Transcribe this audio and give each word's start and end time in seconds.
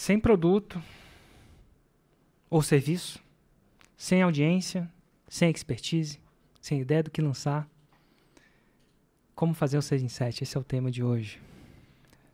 sem 0.00 0.18
produto 0.18 0.82
ou 2.48 2.62
serviço, 2.62 3.22
sem 3.98 4.22
audiência, 4.22 4.90
sem 5.28 5.50
expertise, 5.50 6.18
sem 6.58 6.80
ideia 6.80 7.02
do 7.02 7.10
que 7.10 7.20
lançar. 7.20 7.68
Como 9.34 9.52
fazer 9.52 9.76
o 9.76 9.82
6 9.82 10.02
em 10.02 10.08
7? 10.08 10.42
Esse 10.42 10.56
é 10.56 10.60
o 10.60 10.64
tema 10.64 10.90
de 10.90 11.02
hoje. 11.02 11.38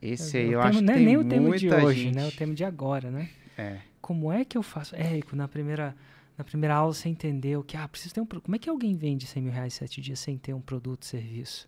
Esse 0.01 0.37
É, 0.37 0.41
aí 0.41 0.47
o 0.47 0.51
eu 0.53 0.59
tema- 0.59 0.69
acho 0.69 0.81
não 0.81 0.93
é 0.93 0.97
nem 0.97 1.17
o 1.17 1.27
tema 1.27 1.57
de 1.57 1.69
hoje, 1.69 2.03
gente. 2.03 2.15
né? 2.15 2.25
O 2.27 2.31
tema 2.31 2.53
de 2.55 2.63
agora, 2.63 3.11
né? 3.11 3.29
É. 3.57 3.81
Como 3.99 4.31
é 4.31 4.45
que 4.45 4.57
eu 4.57 4.63
faço? 4.63 4.95
Érico, 4.95 5.35
na 5.35 5.49
primeira, 5.49 5.93
na 6.37 6.45
primeira 6.45 6.73
aula 6.73 6.93
você 6.93 7.09
entendeu 7.09 7.61
que, 7.65 7.75
ah, 7.75 7.85
preciso 7.85 8.13
ter 8.15 8.21
um... 8.21 8.25
Como 8.25 8.55
é 8.55 8.59
que 8.59 8.69
alguém 8.69 8.95
vende 8.95 9.27
100 9.27 9.43
mil 9.43 9.51
reais 9.51 9.73
em 9.73 9.77
7 9.77 9.99
dias 9.99 10.19
sem 10.19 10.37
ter 10.37 10.53
um 10.53 10.61
produto, 10.61 11.05
serviço? 11.05 11.67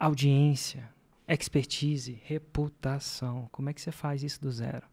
Audiência, 0.00 0.88
expertise, 1.26 2.20
reputação. 2.24 3.48
Como 3.50 3.70
é 3.70 3.72
que 3.72 3.80
você 3.80 3.90
faz 3.90 4.22
isso 4.22 4.40
do 4.40 4.50
zero? 4.50 4.86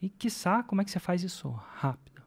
E, 0.00 0.08
quiçá, 0.08 0.62
como 0.62 0.80
é 0.80 0.84
que 0.84 0.90
você 0.90 1.00
faz 1.00 1.22
isso 1.22 1.48
rápido? 1.48 2.22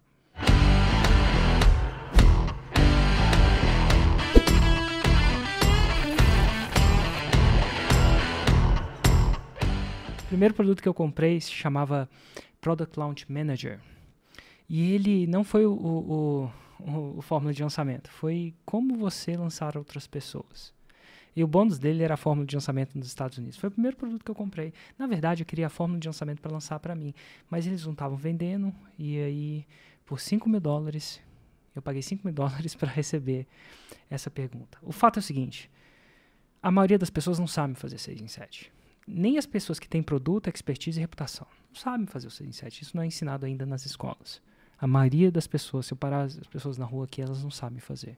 O 10.19 10.27
primeiro 10.31 10.53
produto 10.53 10.81
que 10.81 10.89
eu 10.89 10.93
comprei 10.93 11.39
se 11.39 11.51
chamava 11.51 12.09
Product 12.59 12.97
Launch 12.97 13.31
Manager. 13.31 13.79
E 14.67 14.93
ele 14.93 15.27
não 15.27 15.43
foi 15.43 15.65
o, 15.65 15.73
o, 15.73 16.51
o, 16.79 17.17
o 17.17 17.21
fórmula 17.21 17.53
de 17.53 17.61
lançamento, 17.61 18.09
foi 18.09 18.55
como 18.65 18.95
você 18.95 19.35
lançar 19.35 19.77
outras 19.77 20.07
pessoas. 20.07 20.73
E 21.35 21.43
o 21.43 21.47
bônus 21.47 21.79
dele 21.79 22.03
era 22.03 22.15
a 22.15 22.17
fórmula 22.17 22.45
de 22.45 22.55
lançamento 22.55 22.97
nos 22.97 23.07
Estados 23.07 23.37
Unidos. 23.37 23.57
Foi 23.57 23.69
o 23.69 23.71
primeiro 23.71 23.95
produto 23.95 24.23
que 24.23 24.31
eu 24.31 24.35
comprei. 24.35 24.73
Na 24.97 25.07
verdade, 25.07 25.43
eu 25.43 25.45
queria 25.45 25.67
a 25.67 25.69
fórmula 25.69 25.99
de 25.99 26.07
lançamento 26.07 26.41
para 26.41 26.51
lançar 26.51 26.79
para 26.79 26.93
mim. 26.93 27.13
Mas 27.49 27.65
eles 27.65 27.85
não 27.85 27.93
estavam 27.93 28.17
vendendo. 28.17 28.73
E 28.99 29.17
aí, 29.17 29.65
por 30.05 30.19
5 30.19 30.49
mil 30.49 30.59
dólares, 30.59 31.21
eu 31.75 31.81
paguei 31.81 32.01
5 32.01 32.21
mil 32.25 32.33
dólares 32.35 32.75
para 32.75 32.89
receber 32.89 33.47
essa 34.09 34.29
pergunta. 34.29 34.77
O 34.81 34.91
fato 34.91 35.17
é 35.17 35.21
o 35.21 35.23
seguinte: 35.23 35.71
a 36.61 36.69
maioria 36.69 36.99
das 36.99 37.09
pessoas 37.09 37.39
não 37.39 37.47
sabe 37.47 37.75
fazer 37.75 37.97
6 37.97 38.21
em 38.21 38.27
7. 38.27 38.71
Nem 39.07 39.37
as 39.37 39.45
pessoas 39.45 39.79
que 39.79 39.87
têm 39.87 40.03
produto, 40.03 40.49
expertise 40.49 40.99
e 40.99 41.01
reputação. 41.01 41.47
Não 41.69 41.75
sabem 41.75 42.05
fazer 42.05 42.27
o 42.27 42.31
6 42.31 42.49
em 42.49 42.53
7. 42.53 42.81
Isso 42.81 42.95
não 42.95 43.03
é 43.03 43.07
ensinado 43.07 43.45
ainda 43.45 43.65
nas 43.65 43.85
escolas. 43.85 44.41
A 44.77 44.85
maioria 44.85 45.31
das 45.31 45.47
pessoas, 45.47 45.85
se 45.85 45.93
eu 45.93 45.97
parar 45.97 46.23
as 46.23 46.47
pessoas 46.47 46.77
na 46.77 46.85
rua 46.85 47.05
aqui, 47.05 47.21
elas 47.21 47.43
não 47.43 47.51
sabem 47.51 47.79
fazer. 47.79 48.17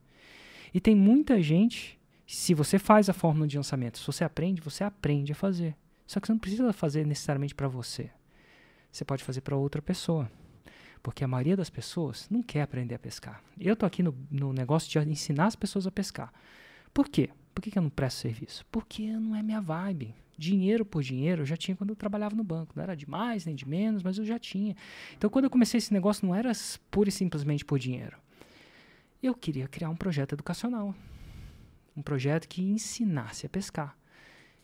E 0.73 0.79
tem 0.79 0.95
muita 0.95 1.41
gente, 1.41 1.99
se 2.35 2.53
você 2.53 2.79
faz 2.79 3.09
a 3.09 3.13
fórmula 3.13 3.47
de 3.47 3.57
lançamento, 3.57 3.99
se 3.99 4.05
você 4.05 4.23
aprende, 4.23 4.61
você 4.61 4.83
aprende 4.83 5.31
a 5.31 5.35
fazer. 5.35 5.75
Só 6.07 6.19
que 6.19 6.27
você 6.27 6.33
não 6.33 6.39
precisa 6.39 6.73
fazer 6.73 7.05
necessariamente 7.05 7.53
para 7.53 7.67
você. 7.67 8.09
Você 8.91 9.05
pode 9.05 9.23
fazer 9.23 9.41
para 9.41 9.55
outra 9.55 9.81
pessoa. 9.81 10.29
Porque 11.01 11.23
a 11.23 11.27
maioria 11.27 11.55
das 11.55 11.69
pessoas 11.69 12.27
não 12.29 12.41
quer 12.41 12.61
aprender 12.61 12.95
a 12.95 12.99
pescar. 12.99 13.43
Eu 13.59 13.75
tô 13.75 13.85
aqui 13.85 14.01
no, 14.01 14.15
no 14.31 14.53
negócio 14.53 14.89
de 14.89 15.09
ensinar 15.09 15.47
as 15.47 15.55
pessoas 15.55 15.85
a 15.85 15.91
pescar. 15.91 16.33
Por 16.93 17.07
quê? 17.07 17.29
Por 17.53 17.61
que, 17.61 17.69
que 17.69 17.77
eu 17.77 17.83
não 17.83 17.89
presto 17.89 18.21
serviço? 18.21 18.65
Porque 18.71 19.11
não 19.11 19.35
é 19.35 19.43
minha 19.43 19.61
vibe. 19.61 20.15
Dinheiro 20.37 20.83
por 20.83 21.03
dinheiro 21.03 21.43
eu 21.43 21.45
já 21.45 21.55
tinha 21.55 21.75
quando 21.75 21.91
eu 21.91 21.95
trabalhava 21.95 22.35
no 22.35 22.43
banco. 22.43 22.73
Não 22.75 22.83
era 22.83 22.95
de 22.95 23.07
mais 23.07 23.45
nem 23.45 23.53
de 23.53 23.67
menos, 23.67 24.01
mas 24.01 24.17
eu 24.17 24.25
já 24.25 24.39
tinha. 24.39 24.75
Então, 25.15 25.29
quando 25.29 25.45
eu 25.45 25.51
comecei 25.51 25.77
esse 25.77 25.93
negócio, 25.93 26.25
não 26.25 26.33
era 26.33 26.51
pura 26.89 27.09
e 27.09 27.11
simplesmente 27.11 27.63
por 27.63 27.77
dinheiro. 27.77 28.17
Eu 29.21 29.35
queria 29.35 29.67
criar 29.67 29.89
um 29.89 29.95
projeto 29.95 30.33
educacional. 30.33 30.95
Um 31.95 32.01
projeto 32.01 32.47
que 32.47 32.61
ensinasse 32.61 33.45
a 33.45 33.49
pescar. 33.49 33.97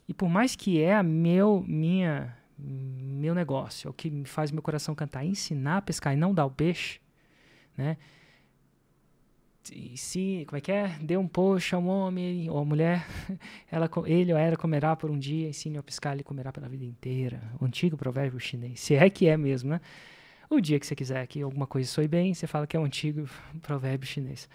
E 0.08 0.14
por 0.14 0.28
mais 0.28 0.56
que 0.56 0.82
é 0.82 1.02
meu, 1.04 1.64
minha, 1.68 2.36
meu 2.58 3.36
negócio, 3.36 3.88
é 3.88 3.92
o 3.92 3.94
que 3.94 4.24
faz 4.26 4.52
meu 4.52 4.62
coração 4.62 4.96
cantar, 4.96 5.24
ensinar 5.24 5.78
a 5.78 5.82
pescar 5.82 6.14
e 6.14 6.18
não 6.18 6.34
dar 6.34 6.46
o 6.46 6.52
peixe, 6.52 7.00
né? 7.78 7.98
E 9.72 9.96
se, 9.98 10.46
como 10.48 10.58
é 10.58 10.62
que 10.62 10.72
é? 10.72 10.88
Dê 11.00 11.16
um 11.16 11.28
poxa 11.28 11.76
a 11.76 11.80
um 11.80 11.88
homem 11.88 12.50
ou 12.50 12.58
a 12.58 12.66
mulher, 12.66 13.06
ela, 13.70 13.90
ele 14.06 14.34
ou 14.34 14.40
ela 14.40 14.56
comerá 14.56 14.96
por 14.96 15.12
um 15.12 15.18
dia, 15.20 15.50
ensine 15.50 15.78
a 15.78 15.84
pescar, 15.84 16.14
ele 16.14 16.24
comerá 16.24 16.52
pela 16.52 16.68
vida 16.68 16.86
inteira. 16.86 17.42
O 17.60 17.66
antigo 17.66 17.96
provérbio 17.96 18.40
chinês, 18.40 18.80
se 18.80 18.96
é 18.96 19.10
que 19.10 19.28
é 19.28 19.38
mesmo, 19.38 19.70
né? 19.70 19.82
O 20.50 20.60
dia 20.60 20.80
que 20.80 20.88
você 20.88 20.96
quiser 20.96 21.28
que 21.28 21.42
alguma 21.42 21.68
coisa 21.68 21.88
soe 21.88 22.08
bem, 22.08 22.34
você 22.34 22.48
fala 22.48 22.66
que 22.66 22.76
é 22.76 22.80
um 22.80 22.86
antigo 22.86 23.30
provérbio 23.62 24.08
chinês. 24.08 24.50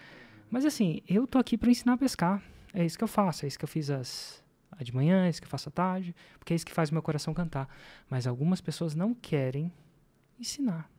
Mas 0.51 0.65
assim, 0.65 1.01
eu 1.07 1.25
tô 1.25 1.39
aqui 1.39 1.57
para 1.57 1.71
ensinar 1.71 1.93
a 1.93 1.97
pescar. 1.97 2.43
É 2.75 2.85
isso 2.85 2.97
que 2.97 3.03
eu 3.05 3.07
faço, 3.07 3.45
é 3.45 3.47
isso 3.47 3.57
que 3.57 3.63
eu 3.63 3.69
fiz 3.69 3.89
as, 3.89 4.43
a 4.69 4.83
de 4.83 4.93
manhã, 4.93 5.25
é 5.25 5.29
isso 5.29 5.41
que 5.41 5.47
eu 5.47 5.49
faço 5.49 5.69
à 5.69 5.71
tarde, 5.71 6.13
porque 6.37 6.51
é 6.51 6.55
isso 6.57 6.65
que 6.65 6.73
faz 6.73 6.91
meu 6.91 7.01
coração 7.01 7.33
cantar. 7.33 7.69
Mas 8.09 8.27
algumas 8.27 8.59
pessoas 8.59 8.93
não 8.93 9.13
querem 9.13 9.71
ensinar. 10.37 10.91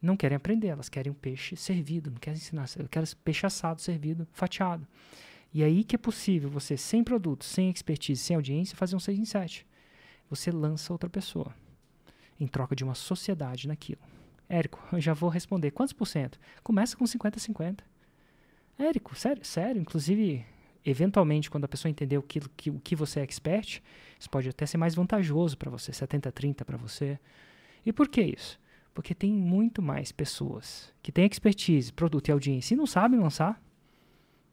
Não 0.00 0.16
querem 0.16 0.36
aprender, 0.36 0.68
elas 0.68 0.88
querem 0.88 1.12
um 1.12 1.14
peixe 1.14 1.54
servido, 1.54 2.10
não 2.10 2.18
querem 2.18 2.38
ensinar, 2.38 2.66
quero 2.90 3.06
peixe 3.18 3.44
assado, 3.44 3.82
servido, 3.82 4.26
fatiado. 4.32 4.86
E 5.52 5.62
aí 5.62 5.84
que 5.84 5.94
é 5.94 5.98
possível 5.98 6.48
você, 6.48 6.78
sem 6.78 7.04
produto, 7.04 7.44
sem 7.44 7.68
expertise, 7.68 8.22
sem 8.22 8.34
audiência, 8.34 8.74
fazer 8.74 8.96
um 8.96 9.00
6 9.00 9.18
em 9.18 9.24
7. 9.26 9.66
Você 10.30 10.50
lança 10.50 10.94
outra 10.94 11.10
pessoa 11.10 11.54
em 12.38 12.46
troca 12.46 12.74
de 12.74 12.82
uma 12.82 12.94
sociedade 12.94 13.68
naquilo. 13.68 14.00
Érico, 14.48 14.82
eu 14.90 15.00
já 15.00 15.12
vou 15.12 15.28
responder. 15.28 15.72
Quantos 15.72 15.92
por 15.92 16.06
cento? 16.06 16.40
Começa 16.62 16.96
com 16.96 17.04
50-50. 17.04 17.80
Érico, 18.78 19.14
sério, 19.14 19.44
sério. 19.44 19.82
Inclusive, 19.82 20.46
eventualmente, 20.84 21.50
quando 21.50 21.64
a 21.64 21.68
pessoa 21.68 21.90
entender 21.90 22.18
o 22.18 22.22
que, 22.22 22.40
que- 22.56 22.70
o 22.70 22.80
que 22.80 22.96
você 22.96 23.20
é 23.20 23.22
expert, 23.22 23.80
isso 24.18 24.30
pode 24.30 24.48
até 24.48 24.64
ser 24.66 24.78
mais 24.78 24.94
vantajoso 24.94 25.56
para 25.56 25.70
você, 25.70 25.92
70-30 25.92 26.64
para 26.64 26.76
você. 26.76 27.18
E 27.84 27.92
por 27.92 28.08
que 28.08 28.20
isso? 28.22 28.58
Porque 28.94 29.14
tem 29.14 29.32
muito 29.32 29.80
mais 29.80 30.10
pessoas 30.12 30.92
que 31.02 31.12
têm 31.12 31.26
expertise, 31.26 31.92
produto 31.92 32.28
e 32.28 32.32
audiência 32.32 32.74
e 32.74 32.76
não 32.76 32.86
sabem 32.86 33.18
lançar 33.20 33.62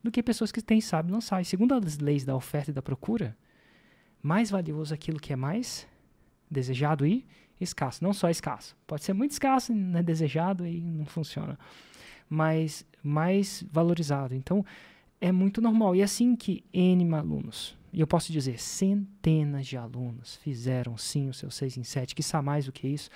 do 0.03 0.11
que 0.11 0.21
pessoas 0.23 0.51
que 0.51 0.61
têm 0.61 0.77
e 0.77 0.81
sabem 0.81 1.11
lançar. 1.11 1.41
E 1.41 1.45
segundo 1.45 1.73
as 1.73 1.97
leis 1.97 2.23
da 2.23 2.35
oferta 2.35 2.71
e 2.71 2.73
da 2.73 2.81
procura, 2.81 3.35
mais 4.21 4.49
valioso 4.49 4.94
aquilo 4.94 5.19
que 5.19 5.33
é 5.33 5.35
mais 5.35 5.88
desejado 6.49 7.05
e 7.05 7.25
escasso. 7.59 8.03
Não 8.03 8.13
só 8.13 8.29
escasso. 8.29 8.75
Pode 8.85 9.03
ser 9.03 9.13
muito 9.13 9.31
escasso, 9.31 9.73
não 9.73 9.99
é 9.99 10.03
desejado 10.03 10.65
e 10.65 10.79
não 10.81 11.05
funciona. 11.05 11.57
Mas 12.29 12.85
mais 13.03 13.63
valorizado. 13.71 14.35
Então, 14.35 14.63
é 15.19 15.31
muito 15.31 15.61
normal. 15.61 15.95
E 15.95 16.01
é 16.01 16.03
assim 16.03 16.35
que 16.35 16.63
N 16.73 17.13
alunos, 17.16 17.78
e 17.91 18.00
eu 18.00 18.07
posso 18.07 18.31
dizer, 18.31 18.59
centenas 18.59 19.66
de 19.66 19.78
alunos 19.78 20.35
fizeram 20.38 20.97
sim 20.97 21.29
o 21.29 21.33
seu 21.33 21.50
6 21.50 21.78
em 21.78 21.83
7, 21.83 22.13
que 22.16 22.22
mais 22.41 22.66
do 22.66 22.72
que 22.72 22.88
isso. 22.88 23.09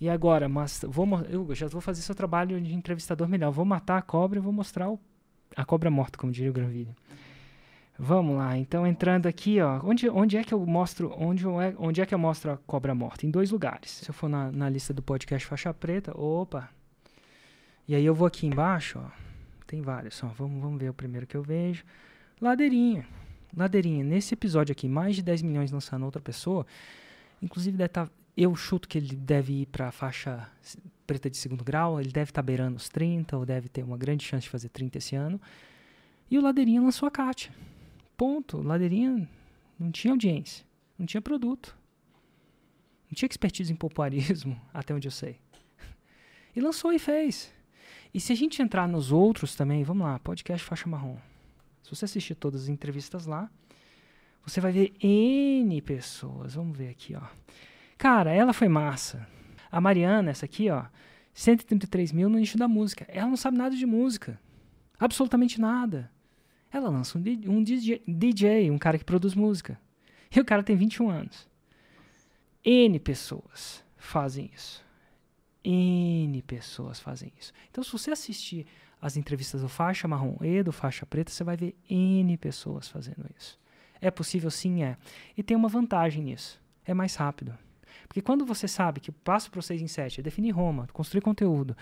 E 0.00 0.08
agora, 0.08 0.48
mas 0.48 0.84
vou, 0.86 1.06
eu 1.28 1.54
já 1.54 1.66
vou 1.66 1.80
fazer 1.80 2.02
seu 2.02 2.14
trabalho 2.14 2.60
de 2.60 2.72
entrevistador 2.74 3.28
melhor. 3.28 3.50
Vou 3.50 3.64
matar 3.64 3.98
a 3.98 4.02
cobra 4.02 4.38
e 4.38 4.42
vou 4.42 4.52
mostrar 4.52 4.88
o- 4.90 5.00
a 5.56 5.64
cobra 5.64 5.90
morta, 5.90 6.16
como 6.18 6.32
diria 6.32 6.50
o 6.50 6.52
Granville. 6.52 6.94
Vamos 7.98 8.36
lá, 8.36 8.56
então 8.56 8.86
entrando 8.86 9.26
aqui, 9.26 9.60
ó, 9.60 9.80
onde, 9.82 10.08
onde 10.08 10.36
é 10.36 10.44
que 10.44 10.54
eu 10.54 10.64
mostro, 10.64 11.12
onde, 11.18 11.44
é, 11.44 11.74
onde 11.78 12.00
é 12.00 12.06
que 12.06 12.14
eu 12.14 12.18
mostro 12.18 12.52
a 12.52 12.56
cobra 12.58 12.94
morta? 12.94 13.26
Em 13.26 13.30
dois 13.30 13.50
lugares. 13.50 13.90
Se 13.90 14.08
eu 14.08 14.14
for 14.14 14.28
na, 14.28 14.52
na 14.52 14.70
lista 14.70 14.94
do 14.94 15.02
podcast 15.02 15.44
Faixa 15.44 15.74
Preta, 15.74 16.16
opa. 16.16 16.70
E 17.88 17.96
aí 17.96 18.04
eu 18.04 18.14
vou 18.14 18.26
aqui 18.28 18.46
embaixo, 18.46 19.00
ó, 19.04 19.10
tem 19.68 19.82
vários, 19.82 20.22
ó, 20.24 20.28
vamos, 20.28 20.60
vamos 20.62 20.80
ver 20.80 20.88
o 20.88 20.94
primeiro 20.94 21.26
que 21.26 21.36
eu 21.36 21.42
vejo. 21.42 21.84
Ladeirinha, 22.40 23.06
ladeirinha. 23.54 24.02
Nesse 24.02 24.32
episódio 24.32 24.72
aqui, 24.72 24.88
mais 24.88 25.14
de 25.14 25.22
10 25.22 25.42
milhões 25.42 25.70
lançando 25.70 26.04
outra 26.04 26.22
pessoa, 26.22 26.66
inclusive 27.42 27.76
deve 27.76 27.88
tá, 27.90 28.08
eu 28.34 28.56
chuto 28.56 28.88
que 28.88 28.96
ele 28.96 29.14
deve 29.14 29.62
ir 29.62 29.66
para 29.66 29.88
a 29.88 29.92
faixa 29.92 30.50
preta 31.06 31.28
de 31.28 31.36
segundo 31.36 31.62
grau, 31.62 32.00
ele 32.00 32.10
deve 32.10 32.30
estar 32.30 32.40
beirando 32.40 32.78
os 32.78 32.88
30, 32.88 33.36
ou 33.36 33.44
deve 33.44 33.68
ter 33.68 33.82
uma 33.82 33.98
grande 33.98 34.24
chance 34.24 34.44
de 34.44 34.50
fazer 34.50 34.70
30 34.70 34.96
esse 34.96 35.14
ano. 35.14 35.38
E 36.30 36.38
o 36.38 36.40
Ladeirinha 36.40 36.80
lançou 36.80 37.06
a 37.06 37.10
Kátia. 37.10 37.52
Ponto. 38.16 38.62
Ladeirinha 38.62 39.28
não 39.78 39.90
tinha 39.90 40.12
audiência, 40.12 40.64
não 40.98 41.04
tinha 41.04 41.20
produto. 41.20 41.76
Não 43.10 43.14
tinha 43.14 43.28
expertise 43.28 43.70
em 43.70 43.76
popularismo, 43.76 44.58
até 44.72 44.94
onde 44.94 45.08
eu 45.08 45.12
sei. 45.12 45.38
E 46.56 46.60
lançou 46.60 46.90
e 46.90 46.98
fez. 46.98 47.52
E 48.12 48.20
se 48.20 48.32
a 48.32 48.36
gente 48.36 48.62
entrar 48.62 48.88
nos 48.88 49.12
outros 49.12 49.54
também, 49.54 49.84
vamos 49.84 50.06
lá, 50.06 50.18
podcast 50.18 50.64
Faixa 50.64 50.88
Marrom. 50.88 51.16
Se 51.82 51.94
você 51.94 52.04
assistir 52.04 52.34
todas 52.34 52.64
as 52.64 52.68
entrevistas 52.68 53.26
lá, 53.26 53.50
você 54.44 54.60
vai 54.60 54.72
ver 54.72 54.94
N 55.00 55.80
pessoas. 55.82 56.54
Vamos 56.54 56.76
ver 56.76 56.88
aqui, 56.88 57.14
ó. 57.14 57.22
Cara, 57.98 58.32
ela 58.32 58.52
foi 58.52 58.68
massa. 58.68 59.26
A 59.70 59.80
Mariana, 59.80 60.30
essa 60.30 60.46
aqui, 60.46 60.70
ó, 60.70 60.84
133 61.34 62.12
mil 62.12 62.28
no 62.28 62.38
nicho 62.38 62.56
da 62.56 62.66
música. 62.66 63.04
Ela 63.08 63.28
não 63.28 63.36
sabe 63.36 63.58
nada 63.58 63.76
de 63.76 63.84
música. 63.84 64.40
Absolutamente 64.98 65.60
nada. 65.60 66.10
Ela 66.72 66.88
lança 66.88 67.18
um, 67.18 67.22
um 67.46 67.62
DJ, 67.62 68.02
DJ, 68.06 68.70
um 68.70 68.78
cara 68.78 68.98
que 68.98 69.04
produz 69.04 69.34
música. 69.34 69.78
E 70.34 70.40
o 70.40 70.44
cara 70.44 70.62
tem 70.62 70.76
21 70.76 71.10
anos. 71.10 71.48
N 72.64 72.98
pessoas 72.98 73.84
fazem 73.96 74.50
isso. 74.54 74.84
N 75.64 76.42
pessoas 76.42 77.00
fazem 77.00 77.32
isso. 77.38 77.52
Então, 77.70 77.82
se 77.82 77.90
você 77.90 78.10
assistir 78.10 78.66
as 79.00 79.16
entrevistas 79.16 79.62
do 79.62 79.68
faixa 79.68 80.08
marrom 80.08 80.36
e 80.40 80.62
do 80.62 80.72
faixa 80.72 81.06
preta, 81.06 81.30
você 81.30 81.44
vai 81.44 81.56
ver 81.56 81.76
N 81.88 82.36
pessoas 82.36 82.88
fazendo 82.88 83.26
isso. 83.38 83.58
É 84.00 84.10
possível? 84.10 84.50
Sim, 84.50 84.82
é. 84.82 84.96
E 85.36 85.42
tem 85.42 85.56
uma 85.56 85.68
vantagem 85.68 86.22
nisso. 86.22 86.60
É 86.84 86.94
mais 86.94 87.14
rápido. 87.16 87.56
Porque 88.06 88.22
quando 88.22 88.46
você 88.46 88.66
sabe 88.66 89.00
que 89.00 89.10
o 89.10 89.12
passo 89.12 89.50
para 89.50 89.60
6 89.60 89.82
em 89.82 89.88
7 89.88 90.20
é 90.20 90.22
definir 90.22 90.50
Roma, 90.50 90.88
construir 90.92 91.20
conteúdo, 91.20 91.76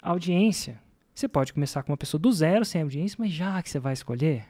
audiência, 0.00 0.80
você 1.14 1.28
pode 1.28 1.52
começar 1.52 1.82
com 1.82 1.92
uma 1.92 1.96
pessoa 1.96 2.20
do 2.20 2.32
zero, 2.32 2.64
sem 2.64 2.82
audiência, 2.82 3.16
mas 3.18 3.32
já 3.32 3.60
que 3.62 3.68
você 3.68 3.78
vai 3.78 3.92
escolher, 3.92 4.46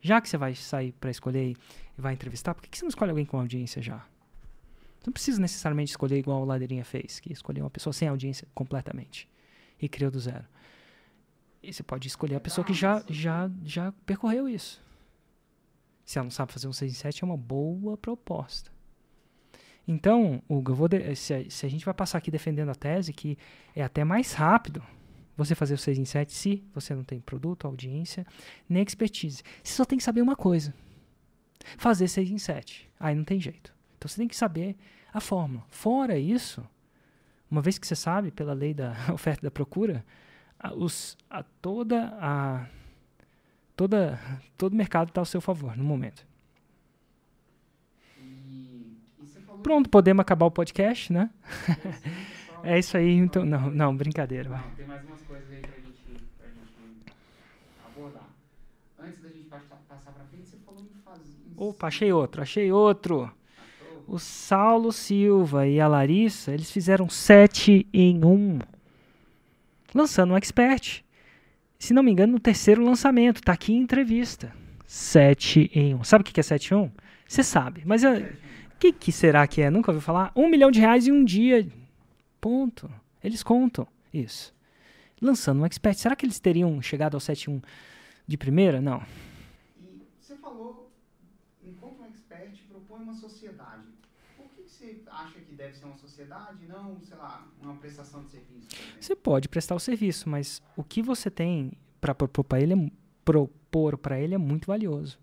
já 0.00 0.20
que 0.20 0.28
você 0.28 0.36
vai 0.36 0.54
sair 0.54 0.92
para 0.92 1.10
escolher 1.10 1.50
e 1.50 1.56
vai 1.96 2.14
entrevistar, 2.14 2.54
por 2.54 2.62
que 2.62 2.76
você 2.76 2.84
não 2.84 2.88
escolhe 2.88 3.10
alguém 3.10 3.26
com 3.26 3.38
audiência 3.38 3.82
já? 3.82 4.04
Você 4.98 5.06
não 5.06 5.12
precisa 5.12 5.40
necessariamente 5.40 5.90
escolher 5.90 6.18
igual 6.18 6.42
o 6.42 6.44
Ladeirinha 6.44 6.84
fez, 6.84 7.20
que 7.20 7.32
escolheu 7.32 7.64
uma 7.64 7.70
pessoa 7.70 7.92
sem 7.92 8.08
audiência 8.08 8.46
completamente 8.54 9.28
e 9.80 9.88
criou 9.88 10.10
do 10.10 10.18
zero. 10.18 10.44
E 11.62 11.72
você 11.72 11.82
pode 11.82 12.08
escolher 12.08 12.36
a 12.36 12.40
pessoa 12.40 12.64
que 12.64 12.74
já, 12.74 13.02
já, 13.08 13.50
já 13.64 13.92
percorreu 14.04 14.48
isso. 14.48 14.82
Se 16.04 16.18
ela 16.18 16.24
não 16.24 16.30
sabe 16.30 16.52
fazer 16.52 16.68
um 16.68 16.72
6 16.72 16.90
em 16.90 16.94
7, 16.94 17.22
é 17.22 17.26
uma 17.26 17.36
boa 17.36 17.96
proposta. 17.96 18.70
Então, 19.86 20.42
Hugo, 20.48 20.74
vou 20.74 20.88
de, 20.88 21.14
se, 21.14 21.34
a, 21.34 21.50
se, 21.50 21.66
a 21.66 21.68
gente 21.68 21.84
vai 21.84 21.94
passar 21.94 22.18
aqui 22.18 22.30
defendendo 22.30 22.70
a 22.70 22.74
tese 22.74 23.12
que 23.12 23.38
é 23.74 23.82
até 23.82 24.04
mais 24.04 24.32
rápido 24.32 24.82
você 25.36 25.54
fazer 25.54 25.74
o 25.74 25.78
6 25.78 25.98
em 25.98 26.04
7 26.04 26.32
se 26.32 26.64
você 26.74 26.94
não 26.94 27.04
tem 27.04 27.20
produto, 27.20 27.66
audiência, 27.66 28.26
nem 28.68 28.82
expertise. 28.82 29.42
Você 29.62 29.74
só 29.74 29.84
tem 29.84 29.98
que 29.98 30.04
saber 30.04 30.20
uma 30.20 30.36
coisa. 30.36 30.74
Fazer 31.76 32.08
6 32.08 32.30
em 32.30 32.38
7. 32.38 32.90
Aí 32.98 33.14
não 33.14 33.24
tem 33.24 33.40
jeito. 33.40 33.77
Então 33.98 34.08
você 34.08 34.16
tem 34.16 34.28
que 34.28 34.36
saber 34.36 34.76
a 35.12 35.20
fórmula. 35.20 35.64
Fora 35.68 36.16
isso, 36.16 36.64
uma 37.50 37.60
vez 37.60 37.78
que 37.78 37.86
você 37.86 37.96
sabe, 37.96 38.30
pela 38.30 38.52
lei 38.52 38.72
da 38.72 38.94
oferta 39.12 39.40
e 39.40 39.44
da 39.44 39.50
procura, 39.50 40.04
a, 40.58 40.72
os, 40.72 41.16
a 41.28 41.42
toda 41.42 42.16
a 42.20 42.66
toda 43.76 44.18
todo 44.56 44.72
o 44.72 44.76
mercado 44.76 45.08
está 45.08 45.20
ao 45.20 45.24
seu 45.24 45.40
favor 45.40 45.76
no 45.76 45.84
momento. 45.84 46.26
Pronto, 49.62 49.90
podemos 49.90 50.20
acabar 50.20 50.46
o 50.46 50.50
podcast, 50.52 51.12
né? 51.12 51.30
é 52.62 52.78
isso 52.78 52.96
aí, 52.96 53.12
então. 53.12 53.44
Não, 53.44 53.68
não, 53.70 53.96
brincadeira. 53.96 54.48
Não, 54.48 54.70
tem 54.76 54.86
mais 54.86 55.04
umas 55.04 55.20
coisas 55.22 55.50
aí 55.50 55.60
pra 55.60 55.72
gente, 55.72 56.28
pra 56.38 56.46
gente 56.46 57.12
abordar. 57.84 58.28
Antes 59.00 59.20
da 59.20 59.28
gente 59.28 59.48
passar 59.48 59.76
pra 59.88 60.24
frente, 60.30 60.46
você 60.46 60.56
falou 60.58 60.80
em 60.80 61.02
fazer. 61.04 61.34
Opa, 61.56 61.88
achei 61.88 62.12
outro, 62.12 62.40
achei 62.40 62.70
outro. 62.70 63.30
O 64.08 64.18
Saulo 64.18 64.90
Silva 64.90 65.68
e 65.68 65.78
a 65.78 65.86
Larissa, 65.86 66.52
eles 66.52 66.70
fizeram 66.70 67.10
7 67.10 67.86
em 67.92 68.24
1. 68.24 68.26
Um, 68.26 68.58
lançando 69.94 70.32
um 70.32 70.36
expert. 70.36 71.04
Se 71.78 71.92
não 71.92 72.02
me 72.02 72.10
engano, 72.10 72.32
no 72.32 72.40
terceiro 72.40 72.82
lançamento. 72.82 73.42
Tá 73.42 73.52
aqui 73.52 73.74
em 73.74 73.82
entrevista. 73.82 74.50
7 74.86 75.70
em 75.74 75.94
1. 75.94 75.98
Um. 75.98 76.04
Sabe 76.04 76.22
o 76.22 76.24
que 76.24 76.40
é 76.40 76.42
7 76.42 76.72
em 76.72 76.76
1? 76.78 76.80
Um? 76.80 76.90
Você 77.28 77.42
sabe. 77.42 77.82
Mas 77.84 78.02
eu, 78.02 78.14
que, 78.78 78.92
que 78.92 79.12
será 79.12 79.46
que 79.46 79.60
é? 79.60 79.70
Nunca 79.70 79.90
ouviu 79.90 80.00
falar? 80.00 80.32
Um 80.34 80.48
milhão 80.48 80.70
de 80.70 80.80
reais 80.80 81.06
em 81.06 81.12
um 81.12 81.24
dia. 81.24 81.68
Ponto. 82.40 82.90
Eles 83.22 83.42
contam 83.42 83.86
isso. 84.10 84.54
Lançando 85.20 85.60
um 85.60 85.66
expert. 85.66 85.98
Será 85.98 86.14
que 86.14 86.24
eles 86.24 86.38
teriam 86.38 86.80
chegado 86.80 87.14
ao 87.14 87.20
7.1 87.20 87.62
de 88.26 88.36
primeira? 88.38 88.80
Não. 88.80 89.02
E 89.82 90.06
você 90.18 90.36
falou, 90.36 90.90
enquanto 91.62 92.00
um 92.00 92.06
expert 92.06 92.56
propõe 92.68 93.02
uma 93.02 93.14
sociedade. 93.14 93.87
Que 94.78 94.84
você 94.84 95.02
acha 95.10 95.40
que 95.40 95.52
deve 95.54 95.76
ser 95.76 95.84
uma 95.86 95.96
sociedade 95.96 96.66
não, 96.66 97.00
sei 97.02 97.16
lá, 97.16 97.44
uma 97.60 97.74
prestação 97.76 98.22
de 98.22 98.30
serviço? 98.30 98.68
Você 99.00 99.16
pode 99.16 99.48
prestar 99.48 99.74
o 99.74 99.80
serviço, 99.80 100.28
mas 100.28 100.62
o 100.76 100.84
que 100.84 101.02
você 101.02 101.28
tem 101.30 101.72
para 102.00 102.14
propor 102.14 102.44
para 102.44 102.60
ele, 102.60 102.74
é, 102.74 102.90
propor 103.24 103.98
para 103.98 104.20
ele 104.20 104.34
é 104.34 104.38
muito 104.38 104.66
valioso. 104.66 105.18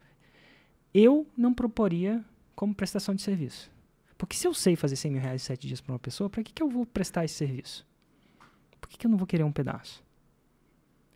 Eu 0.93 1.25
não 1.37 1.53
proporia 1.53 2.23
como 2.53 2.75
prestação 2.75 3.15
de 3.15 3.21
serviço. 3.21 3.71
Porque 4.17 4.35
se 4.35 4.47
eu 4.47 4.53
sei 4.53 4.75
fazer 4.75 4.95
100 4.95 5.11
mil 5.11 5.21
reais 5.21 5.41
em 5.41 5.45
7 5.45 5.67
dias 5.67 5.81
para 5.81 5.93
uma 5.93 5.99
pessoa, 5.99 6.29
para 6.29 6.43
que, 6.43 6.53
que 6.53 6.63
eu 6.63 6.69
vou 6.69 6.85
prestar 6.85 7.25
esse 7.25 7.35
serviço? 7.35 7.85
Por 8.79 8.89
que, 8.89 8.97
que 8.97 9.07
eu 9.07 9.11
não 9.11 9.17
vou 9.17 9.27
querer 9.27 9.43
um 9.43 9.51
pedaço? 9.51 10.03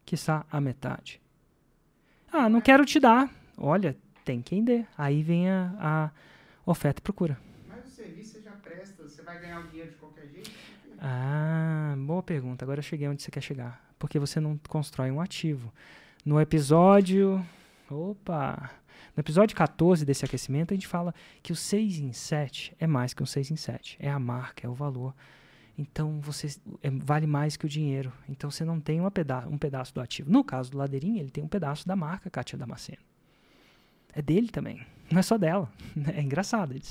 Quiçá 0.06 0.46
a 0.52 0.60
metade. 0.60 1.22
Ah, 2.32 2.50
não 2.50 2.62
quero 2.62 2.86
te 2.86 3.00
dar. 3.00 3.34
Olha, 3.58 3.98
tem 4.26 4.42
quem 4.42 4.64
dê. 4.64 4.86
Aí 4.98 5.24
vem 5.24 5.50
a, 5.50 5.76
a 5.80 6.12
oferta 6.66 7.00
e 7.00 7.04
procura. 7.04 7.40
Mas 7.68 7.86
o 7.86 7.90
serviço 7.90 8.34
você 8.34 8.42
já 8.42 8.52
presta, 8.52 9.04
você 9.04 9.19
vai 9.30 9.40
ganhar 9.40 9.60
o 9.60 9.68
dinheiro 9.68 9.92
de 9.92 9.98
qualquer 9.98 10.28
jeito? 10.28 10.52
Ah, 11.00 11.96
boa 11.98 12.24
pergunta. 12.24 12.66
Agora 12.66 12.80
eu 12.80 12.84
cheguei 12.84 13.08
onde 13.08 13.22
você 13.22 13.30
quer 13.30 13.42
chegar. 13.42 13.80
Porque 14.00 14.18
você 14.18 14.40
não 14.40 14.60
constrói 14.68 15.12
um 15.12 15.22
ativo. 15.22 15.72
No 16.26 16.42
episódio. 16.42 17.46
Opa! 17.90 18.72
No 19.16 19.22
episódio 19.22 19.56
14 19.56 20.06
desse 20.06 20.26
aquecimento, 20.26 20.74
a 20.74 20.76
gente 20.76 20.88
fala 20.88 21.14
que 21.44 21.52
o 21.52 21.56
6 21.56 22.00
em 22.00 22.12
7 22.12 22.76
é 22.80 22.88
mais 22.88 23.14
que 23.14 23.22
um 23.22 23.26
6 23.26 23.52
em 23.52 23.56
7. 23.56 23.98
É 24.00 24.10
a 24.10 24.20
marca, 24.20 24.66
é 24.66 24.70
o 24.70 24.74
valor. 24.74 25.14
Então, 25.78 26.20
você 26.20 26.48
é, 26.84 26.90
vale 26.90 27.28
mais 27.28 27.56
que 27.56 27.66
o 27.66 27.70
dinheiro. 27.70 28.12
Então, 28.28 28.50
você 28.52 28.66
não 28.66 28.80
tem 28.80 29.00
peda 29.12 29.48
um 29.48 29.58
pedaço 29.58 29.94
do 29.94 30.02
ativo. 30.02 30.30
No 30.30 30.44
caso 30.44 30.72
do 30.72 30.78
Ladeirinha, 30.78 31.22
ele 31.22 31.30
tem 31.30 31.44
um 31.44 31.48
pedaço 31.48 31.88
da 31.88 31.96
marca 31.96 32.30
Kátia 32.30 32.58
Damasceno. 32.58 33.02
É 34.14 34.22
dele 34.22 34.50
também. 34.50 34.86
Não 35.10 35.20
é 35.20 35.22
só 35.22 35.38
dela. 35.38 35.72
É 36.14 36.22
engraçado. 36.22 36.74
Ele, 36.74 36.84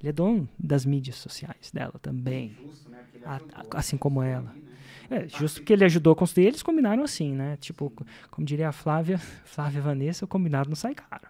ele 0.00 0.08
é 0.08 0.12
dono 0.12 0.48
das 0.58 0.84
mídias 0.84 1.16
sociais 1.16 1.70
dela 1.72 1.94
também. 2.00 2.56
Justo, 2.60 2.88
né? 2.88 3.04
a, 3.24 3.40
assim 3.78 3.96
como 3.96 4.22
ela. 4.22 4.52
Né? 4.52 4.70
É, 5.10 5.28
justo 5.28 5.60
porque 5.60 5.72
ele 5.72 5.84
ajudou 5.84 6.12
a 6.12 6.16
construir, 6.16 6.46
eles 6.46 6.62
combinaram 6.62 7.02
assim, 7.02 7.34
né? 7.34 7.56
Tipo, 7.56 7.92
como 8.30 8.46
diria 8.46 8.68
a 8.68 8.72
Flávia, 8.72 9.18
Flávia 9.44 9.78
e 9.78 9.82
Vanessa, 9.82 10.24
o 10.24 10.28
combinado 10.28 10.68
não 10.68 10.76
sai 10.76 10.94
caro. 10.94 11.28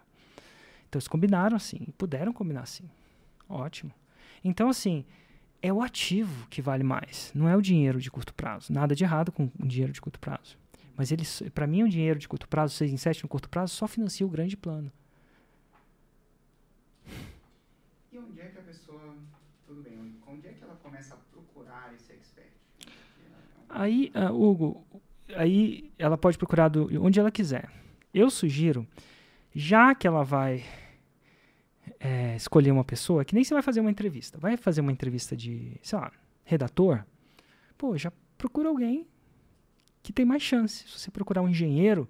Então 0.89 0.99
eles 0.99 1.09
combinaram 1.09 1.57
assim, 1.57 1.87
puderam 1.97 2.33
combinar 2.33 2.63
assim. 2.63 2.85
Ótimo. 3.49 3.93
Então, 4.45 4.69
assim, 4.69 5.05
é 5.63 5.73
o 5.73 5.83
ativo 5.83 6.47
que 6.49 6.63
vale 6.63 6.85
mais, 6.85 7.33
não 7.35 7.49
é 7.49 7.57
o 7.57 7.61
dinheiro 7.61 8.01
de 8.01 8.11
curto 8.11 8.35
prazo. 8.35 8.73
Nada 8.73 8.95
de 8.95 9.03
errado 9.03 9.33
com 9.33 9.51
o 9.59 9.67
dinheiro 9.67 9.93
de 9.93 10.01
curto 10.01 10.21
prazo. 10.21 10.59
Mas 10.97 11.11
ele, 11.11 11.25
para 11.55 11.67
mim, 11.67 11.83
o 11.83 11.89
dinheiro 11.89 12.19
de 12.19 12.29
curto 12.29 12.49
prazo, 12.49 12.75
6 12.75 12.93
em 12.93 12.97
7 12.97 13.23
no 13.23 13.29
curto 13.29 13.49
prazo, 13.49 13.75
só 13.75 13.89
financia 13.89 14.27
o 14.27 14.29
grande 14.29 14.57
plano. 14.57 14.93
E 18.13 18.19
onde 18.19 18.41
é 18.41 18.47
que 18.49 18.59
a 18.59 18.63
pessoa. 18.63 19.15
Tudo 19.67 19.83
bem, 19.83 20.17
onde 20.27 20.49
é 20.49 20.53
que 20.53 20.63
ela 20.63 20.75
começa 20.83 21.15
a 21.15 21.19
procurar 21.91 21.97
esse 21.97 22.13
expert? 22.13 22.49
Aí, 23.69 24.13
uh, 24.15 24.35
Hugo, 24.35 24.85
aí 25.35 25.91
ela 25.99 26.17
pode 26.19 26.39
procurar 26.39 26.69
do, 26.69 26.89
onde 27.03 27.21
ela 27.21 27.31
quiser. 27.31 27.71
Eu 28.13 28.31
sugiro 28.31 28.87
já 29.55 29.95
que 29.95 30.07
ela 30.07 30.25
vai 30.25 30.65
é, 31.99 32.37
escolher 32.37 32.71
uma 32.71 32.85
pessoa, 32.85 33.25
que 33.25 33.35
nem 33.35 33.45
você 33.45 33.53
vai 33.53 33.63
fazer 33.63 33.81
uma 33.81 33.91
entrevista, 33.91 34.39
vai 34.39 34.57
fazer 34.57 34.81
uma 34.81 34.93
entrevista 34.93 35.37
de, 35.37 35.77
sei 35.83 35.99
lá, 35.99 36.13
redator, 36.45 37.05
pô, 37.77 37.97
já 37.97 38.13
procura 38.39 38.69
alguém 38.69 39.07
que 40.03 40.13
tem 40.13 40.25
mais 40.25 40.43
chance. 40.43 40.89
Se 40.89 40.99
você 40.99 41.11
procurar 41.11 41.43
um 41.43 41.49
engenheiro, 41.49 42.09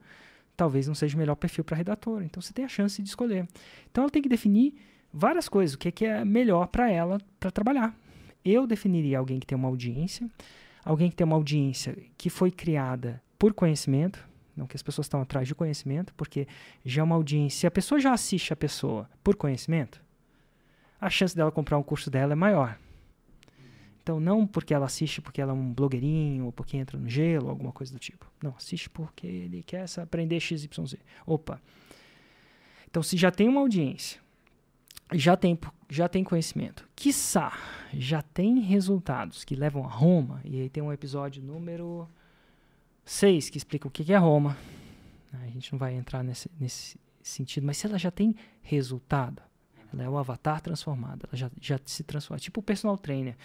talvez 0.57 0.87
não 0.87 0.95
seja 0.95 1.17
o 1.17 1.19
melhor 1.19 1.35
perfil 1.35 1.65
para 1.65 1.77
redator. 1.77 2.23
Então 2.23 2.41
você 2.41 2.53
tem 2.53 2.65
a 2.65 2.69
chance 2.69 3.03
de 3.03 3.09
escolher. 3.09 3.49
Então 3.91 4.05
ela 4.05 4.11
tem 4.11 4.23
que 4.23 4.29
definir 4.29 4.75
várias 5.13 5.49
coisas, 5.49 5.75
o 5.75 5.79
que 5.79 5.89
é, 5.89 5.91
que 5.91 6.05
é 6.05 6.25
melhor 6.25 6.69
para 6.69 6.91
ela 6.91 7.19
para 7.39 7.51
trabalhar. 7.51 7.97
Eu 8.45 8.67
definiria 8.67 9.19
alguém 9.19 9.39
que 9.39 9.47
tem 9.47 9.57
uma 9.57 9.69
audiência, 9.69 10.29
alguém 10.85 11.11
que 11.11 11.17
tem 11.17 11.25
uma 11.25 11.37
audiência 11.37 11.97
que 12.17 12.31
foi 12.31 12.51
criada 12.51 13.23
por 13.39 13.53
conhecimento, 13.53 14.27
não 14.57 14.67
que 14.67 14.77
as 14.77 14.83
pessoas 14.83 15.07
estão 15.07 15.21
atrás 15.21 15.47
de 15.47 15.55
conhecimento, 15.55 16.13
porque 16.15 16.47
já 16.85 17.03
é 17.03 17.05
uma 17.05 17.15
audiência. 17.15 17.69
A 17.69 17.71
pessoa 17.71 18.01
já 18.01 18.13
assiste 18.13 18.53
a 18.53 18.57
pessoa 18.57 19.09
por 19.23 19.37
conhecimento, 19.37 20.03
a 21.01 21.09
chance 21.09 21.35
dela 21.35 21.51
comprar 21.51 21.79
um 21.79 21.83
curso 21.83 22.11
dela 22.11 22.33
é 22.33 22.37
maior. 22.37 22.79
Então, 24.03 24.19
não 24.19 24.47
porque 24.47 24.75
ela 24.75 24.87
assiste 24.87 25.21
porque 25.21 25.41
ela 25.41 25.53
é 25.53 25.55
um 25.55 25.73
blogueirinho, 25.73 26.47
ou 26.47 26.53
porque 26.53 26.77
entra 26.77 26.99
no 26.99 27.09
gelo, 27.09 27.49
alguma 27.49 27.73
coisa 27.73 27.93
do 27.93 27.99
tipo. 27.99 28.27
Não, 28.43 28.55
assiste 28.57 28.91
porque 28.91 29.27
ele 29.27 29.63
quer 29.63 29.85
aprender 29.99 30.41
XYZ. 30.41 30.97
Opa. 31.27 31.61
Então, 32.89 33.03
se 33.03 33.17
já 33.17 33.31
tem 33.31 33.49
uma 33.49 33.61
audiência, 33.61 34.21
já 35.13 35.37
tem, 35.37 35.59
já 35.89 36.09
tem 36.09 36.23
conhecimento, 36.23 36.89
quiçá, 36.95 37.53
já 37.93 38.23
tem 38.23 38.61
resultados 38.61 39.45
que 39.45 39.55
levam 39.55 39.85
a 39.85 39.89
Roma, 39.89 40.41
e 40.45 40.61
aí 40.61 40.69
tem 40.69 40.83
um 40.83 40.93
episódio 40.93 41.43
número 41.43 42.09
6, 43.05 43.51
que 43.51 43.59
explica 43.59 43.89
o 43.89 43.91
que 43.91 44.13
é 44.13 44.17
Roma. 44.17 44.57
A 45.33 45.47
gente 45.47 45.73
não 45.73 45.79
vai 45.79 45.95
entrar 45.95 46.23
nesse, 46.23 46.51
nesse 46.59 46.99
sentido, 47.23 47.67
mas 47.67 47.77
se 47.77 47.87
ela 47.87 47.99
já 47.99 48.11
tem 48.11 48.35
resultado, 48.63 49.43
ela 49.93 50.03
é 50.05 50.09
o 50.09 50.17
avatar 50.17 50.61
transformado, 50.61 51.27
ela 51.27 51.37
já, 51.37 51.51
já 51.61 51.79
se 51.85 52.03
transforma. 52.03 52.39
Tipo 52.39 52.61
o 52.61 52.63
personal 52.63 52.97
trainer. 52.97 53.37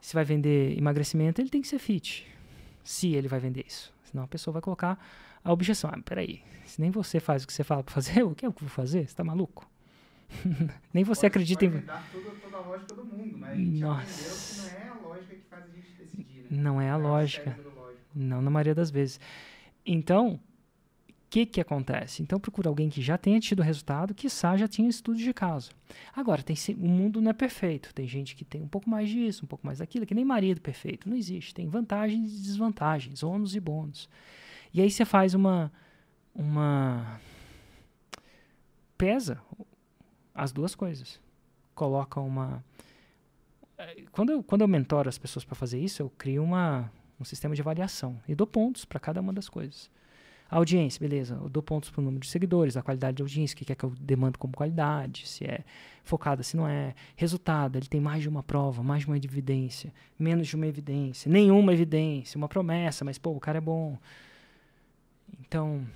Se 0.00 0.14
vai 0.14 0.24
vender 0.24 0.78
emagrecimento, 0.78 1.40
ele 1.40 1.50
tem 1.50 1.60
que 1.60 1.68
ser 1.68 1.78
fit. 1.78 2.26
Se 2.84 3.14
ele 3.14 3.28
vai 3.28 3.40
vender 3.40 3.64
isso. 3.66 3.92
Senão 4.04 4.24
a 4.24 4.28
pessoa 4.28 4.52
vai 4.52 4.62
colocar 4.62 4.98
a 5.42 5.52
objeção. 5.52 5.90
Ah, 5.92 6.00
peraí, 6.02 6.42
se 6.64 6.80
nem 6.80 6.90
você 6.90 7.20
faz 7.20 7.44
o 7.44 7.46
que 7.46 7.52
você 7.52 7.64
fala 7.64 7.82
para 7.82 7.92
fazer, 7.94 8.22
o 8.22 8.34
que 8.34 8.46
é 8.46 8.48
o 8.48 8.52
que 8.52 8.62
eu 8.62 8.68
vou 8.68 8.74
fazer? 8.74 9.06
Você 9.06 9.14
tá 9.14 9.24
maluco? 9.24 9.68
nem 10.92 11.04
você 11.04 11.22
pode, 11.22 11.26
acredita 11.26 11.66
pode 11.66 11.78
em. 11.78 11.80
Toda, 11.80 12.30
toda 12.36 12.56
a 12.56 12.60
lógica 12.60 12.94
do 12.94 13.04
mundo, 13.04 13.38
mas 13.38 13.50
a 13.50 13.54
gente 13.54 13.80
Nossa. 13.80 14.70
que 14.70 14.76
não 14.76 14.80
é 14.80 14.88
a 14.88 14.94
lógica 14.94 15.34
que 15.34 15.42
faz 15.48 15.64
a 15.64 15.66
gente 15.68 15.92
decidir. 15.98 16.42
Né? 16.42 16.46
Não 16.50 16.80
é 16.80 16.90
a 16.90 16.94
é 16.94 16.96
lógica. 16.96 17.58
Não 18.14 18.42
na 18.42 18.50
maioria 18.50 18.74
das 18.74 18.90
vezes. 18.90 19.20
Então, 19.84 20.40
que 21.30 21.44
que 21.44 21.60
acontece? 21.60 22.22
Então 22.22 22.40
procura 22.40 22.68
alguém 22.68 22.88
que 22.88 23.02
já 23.02 23.18
tenha 23.18 23.38
tido 23.38 23.62
resultado, 23.62 24.14
que 24.14 24.28
já 24.28 24.66
tinha 24.66 24.88
estudo 24.88 25.18
de 25.18 25.32
caso. 25.32 25.70
Agora, 26.14 26.42
tem, 26.42 26.56
o 26.76 26.88
mundo 26.88 27.20
não 27.20 27.30
é 27.30 27.34
perfeito. 27.34 27.92
Tem 27.94 28.06
gente 28.06 28.34
que 28.34 28.44
tem 28.44 28.62
um 28.62 28.68
pouco 28.68 28.88
mais 28.88 29.08
disso, 29.08 29.44
um 29.44 29.48
pouco 29.48 29.66
mais 29.66 29.78
daquilo, 29.78 30.06
que 30.06 30.14
nem 30.14 30.24
marido 30.24 30.60
perfeito. 30.60 31.08
Não 31.08 31.16
existe. 31.16 31.54
Tem 31.54 31.68
vantagens 31.68 32.32
e 32.32 32.42
desvantagens, 32.42 33.22
ônus 33.22 33.54
e 33.54 33.60
bônus. 33.60 34.08
E 34.72 34.80
aí 34.80 34.90
você 34.90 35.04
faz 35.04 35.34
uma 35.34 35.72
uma 36.34 37.20
pesa 38.96 39.40
as 40.38 40.52
duas 40.52 40.74
coisas. 40.74 41.20
Coloca 41.74 42.20
uma 42.20 42.64
eh, 43.78 44.04
quando 44.12 44.32
eu, 44.32 44.42
quando 44.42 44.62
eu 44.62 44.68
mentoro 44.68 45.08
as 45.08 45.18
pessoas 45.18 45.44
para 45.44 45.54
fazer 45.54 45.78
isso, 45.78 46.02
eu 46.02 46.10
crio 46.18 46.42
uma, 46.42 46.90
um 47.20 47.24
sistema 47.24 47.54
de 47.54 47.60
avaliação 47.62 48.20
e 48.28 48.34
dou 48.34 48.46
pontos 48.46 48.84
para 48.84 48.98
cada 48.98 49.20
uma 49.20 49.32
das 49.32 49.48
coisas. 49.48 49.90
A 50.50 50.56
audiência, 50.56 50.98
beleza, 50.98 51.38
eu 51.42 51.48
dou 51.48 51.62
pontos 51.62 51.90
para 51.90 52.00
o 52.00 52.04
número 52.04 52.22
de 52.22 52.30
seguidores, 52.30 52.74
a 52.76 52.82
qualidade 52.82 53.18
de 53.18 53.22
audiência, 53.22 53.54
o 53.54 53.58
que 53.58 53.70
é 53.70 53.74
que 53.76 53.84
eu 53.84 53.90
demando 54.00 54.38
como 54.38 54.54
qualidade, 54.54 55.28
se 55.28 55.44
é 55.44 55.62
focada, 56.02 56.42
se 56.42 56.56
não 56.56 56.66
é. 56.66 56.94
Resultado, 57.16 57.76
ele 57.76 57.86
tem 57.86 58.00
mais 58.00 58.22
de 58.22 58.30
uma 58.30 58.42
prova, 58.42 58.82
mais 58.82 59.02
de 59.02 59.08
uma 59.08 59.16
evidência, 59.16 59.92
menos 60.18 60.48
de 60.48 60.56
uma 60.56 60.66
evidência, 60.66 61.30
nenhuma 61.30 61.72
evidência, 61.74 62.38
uma 62.38 62.48
promessa, 62.48 63.04
mas 63.04 63.18
pô, 63.18 63.30
o 63.32 63.40
cara 63.40 63.58
é 63.58 63.60
bom. 63.60 63.98
Então, 65.40 65.86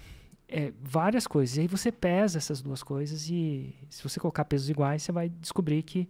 é, 0.53 0.73
várias 0.83 1.27
coisas. 1.27 1.57
E 1.57 1.63
aí 1.63 1.67
você 1.67 1.91
pesa 1.91 2.37
essas 2.37 2.61
duas 2.61 2.83
coisas 2.83 3.29
e 3.31 3.75
se 3.89 4.03
você 4.03 4.21
colocar 4.21 4.45
pesos 4.45 4.69
iguais, 4.69 5.03
você 5.03 5.11
vai 5.11 5.31
descobrir 5.31 5.83
que 5.83 6.07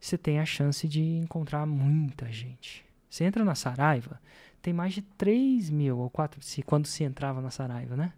você 0.00 0.18
tem 0.18 0.40
a 0.40 0.44
chance 0.44 0.86
de 0.88 1.00
encontrar 1.00 1.64
muita 1.64 2.30
gente. 2.30 2.84
Você 3.08 3.24
entra 3.24 3.44
na 3.44 3.54
Saraiva, 3.54 4.20
tem 4.60 4.74
mais 4.74 4.92
de 4.92 5.02
3 5.02 5.70
mil 5.70 5.98
ou 5.98 6.10
4, 6.10 6.42
se, 6.42 6.62
quando 6.62 6.86
se 6.86 7.04
entrava 7.04 7.40
na 7.40 7.50
Saraiva, 7.50 7.96
né? 7.96 8.12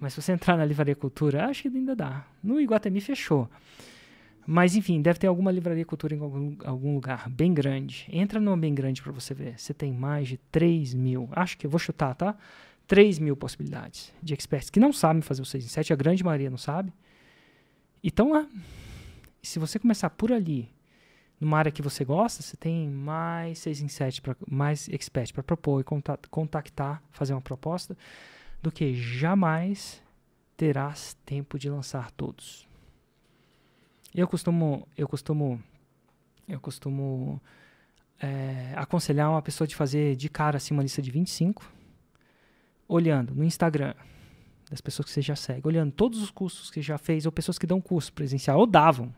Mas 0.00 0.14
se 0.14 0.22
você 0.22 0.32
entrar 0.32 0.56
na 0.56 0.64
Livraria 0.64 0.96
Cultura, 0.96 1.46
acho 1.46 1.62
que 1.62 1.68
ainda 1.68 1.94
dá. 1.94 2.26
No 2.42 2.60
Iguatemi 2.60 3.00
fechou. 3.00 3.48
Mas 4.44 4.74
enfim, 4.74 5.00
deve 5.00 5.20
ter 5.20 5.28
alguma 5.28 5.52
livraria 5.52 5.84
cultura 5.84 6.16
em 6.16 6.18
algum, 6.18 6.56
algum 6.64 6.94
lugar 6.94 7.28
bem 7.30 7.54
grande. 7.54 8.08
Entra 8.10 8.40
numa 8.40 8.56
bem 8.56 8.74
grande 8.74 9.00
para 9.00 9.12
você 9.12 9.32
ver. 9.32 9.56
Você 9.56 9.72
tem 9.72 9.92
mais 9.92 10.26
de 10.26 10.36
3 10.50 10.94
mil. 10.94 11.28
Acho 11.30 11.56
que 11.56 11.64
eu 11.64 11.70
vou 11.70 11.78
chutar, 11.78 12.14
tá? 12.16 12.36
3 12.92 13.18
mil 13.20 13.34
possibilidades 13.34 14.12
de 14.22 14.34
experts 14.34 14.68
que 14.68 14.78
não 14.78 14.92
sabem 14.92 15.22
fazer 15.22 15.40
o 15.40 15.46
6 15.46 15.64
em 15.64 15.68
7. 15.68 15.94
A 15.94 15.96
grande 15.96 16.22
maioria 16.22 16.50
não 16.50 16.58
sabe. 16.58 16.92
E 18.02 18.08
estão 18.08 18.32
lá. 18.32 18.46
E 19.42 19.46
se 19.46 19.58
você 19.58 19.78
começar 19.78 20.10
por 20.10 20.30
ali, 20.30 20.68
numa 21.40 21.56
área 21.56 21.72
que 21.72 21.80
você 21.80 22.04
gosta, 22.04 22.42
você 22.42 22.54
tem 22.54 22.90
mais 22.90 23.60
6 23.60 23.80
em 23.80 23.88
7, 23.88 24.20
pra, 24.20 24.36
mais 24.46 24.90
expert 24.90 25.32
para 25.32 25.42
propor 25.42 25.80
e 25.80 25.84
contactar, 26.28 27.02
fazer 27.10 27.32
uma 27.32 27.40
proposta, 27.40 27.96
do 28.60 28.70
que 28.70 28.92
jamais 28.92 30.02
terás 30.54 31.16
tempo 31.24 31.58
de 31.58 31.70
lançar 31.70 32.10
todos. 32.10 32.68
Eu 34.14 34.28
costumo, 34.28 34.86
eu 34.98 35.08
costumo, 35.08 35.58
eu 36.46 36.60
costumo 36.60 37.40
é, 38.20 38.74
aconselhar 38.76 39.30
uma 39.30 39.40
pessoa 39.40 39.66
de 39.66 39.74
fazer 39.74 40.14
de 40.14 40.28
cara 40.28 40.58
assim 40.58 40.74
uma 40.74 40.82
lista 40.82 41.00
de 41.00 41.10
25, 41.10 41.80
olhando 42.92 43.34
no 43.34 43.44
Instagram 43.44 43.94
das 44.70 44.80
pessoas 44.80 45.06
que 45.06 45.12
você 45.12 45.22
já 45.22 45.36
segue, 45.36 45.66
olhando 45.66 45.92
todos 45.92 46.22
os 46.22 46.30
cursos 46.30 46.70
que 46.70 46.80
já 46.80 46.96
fez, 46.96 47.26
ou 47.26 47.32
pessoas 47.32 47.58
que 47.58 47.66
dão 47.66 47.80
curso 47.80 48.12
presencial, 48.12 48.58
ou 48.58 48.66
davam, 48.66 49.12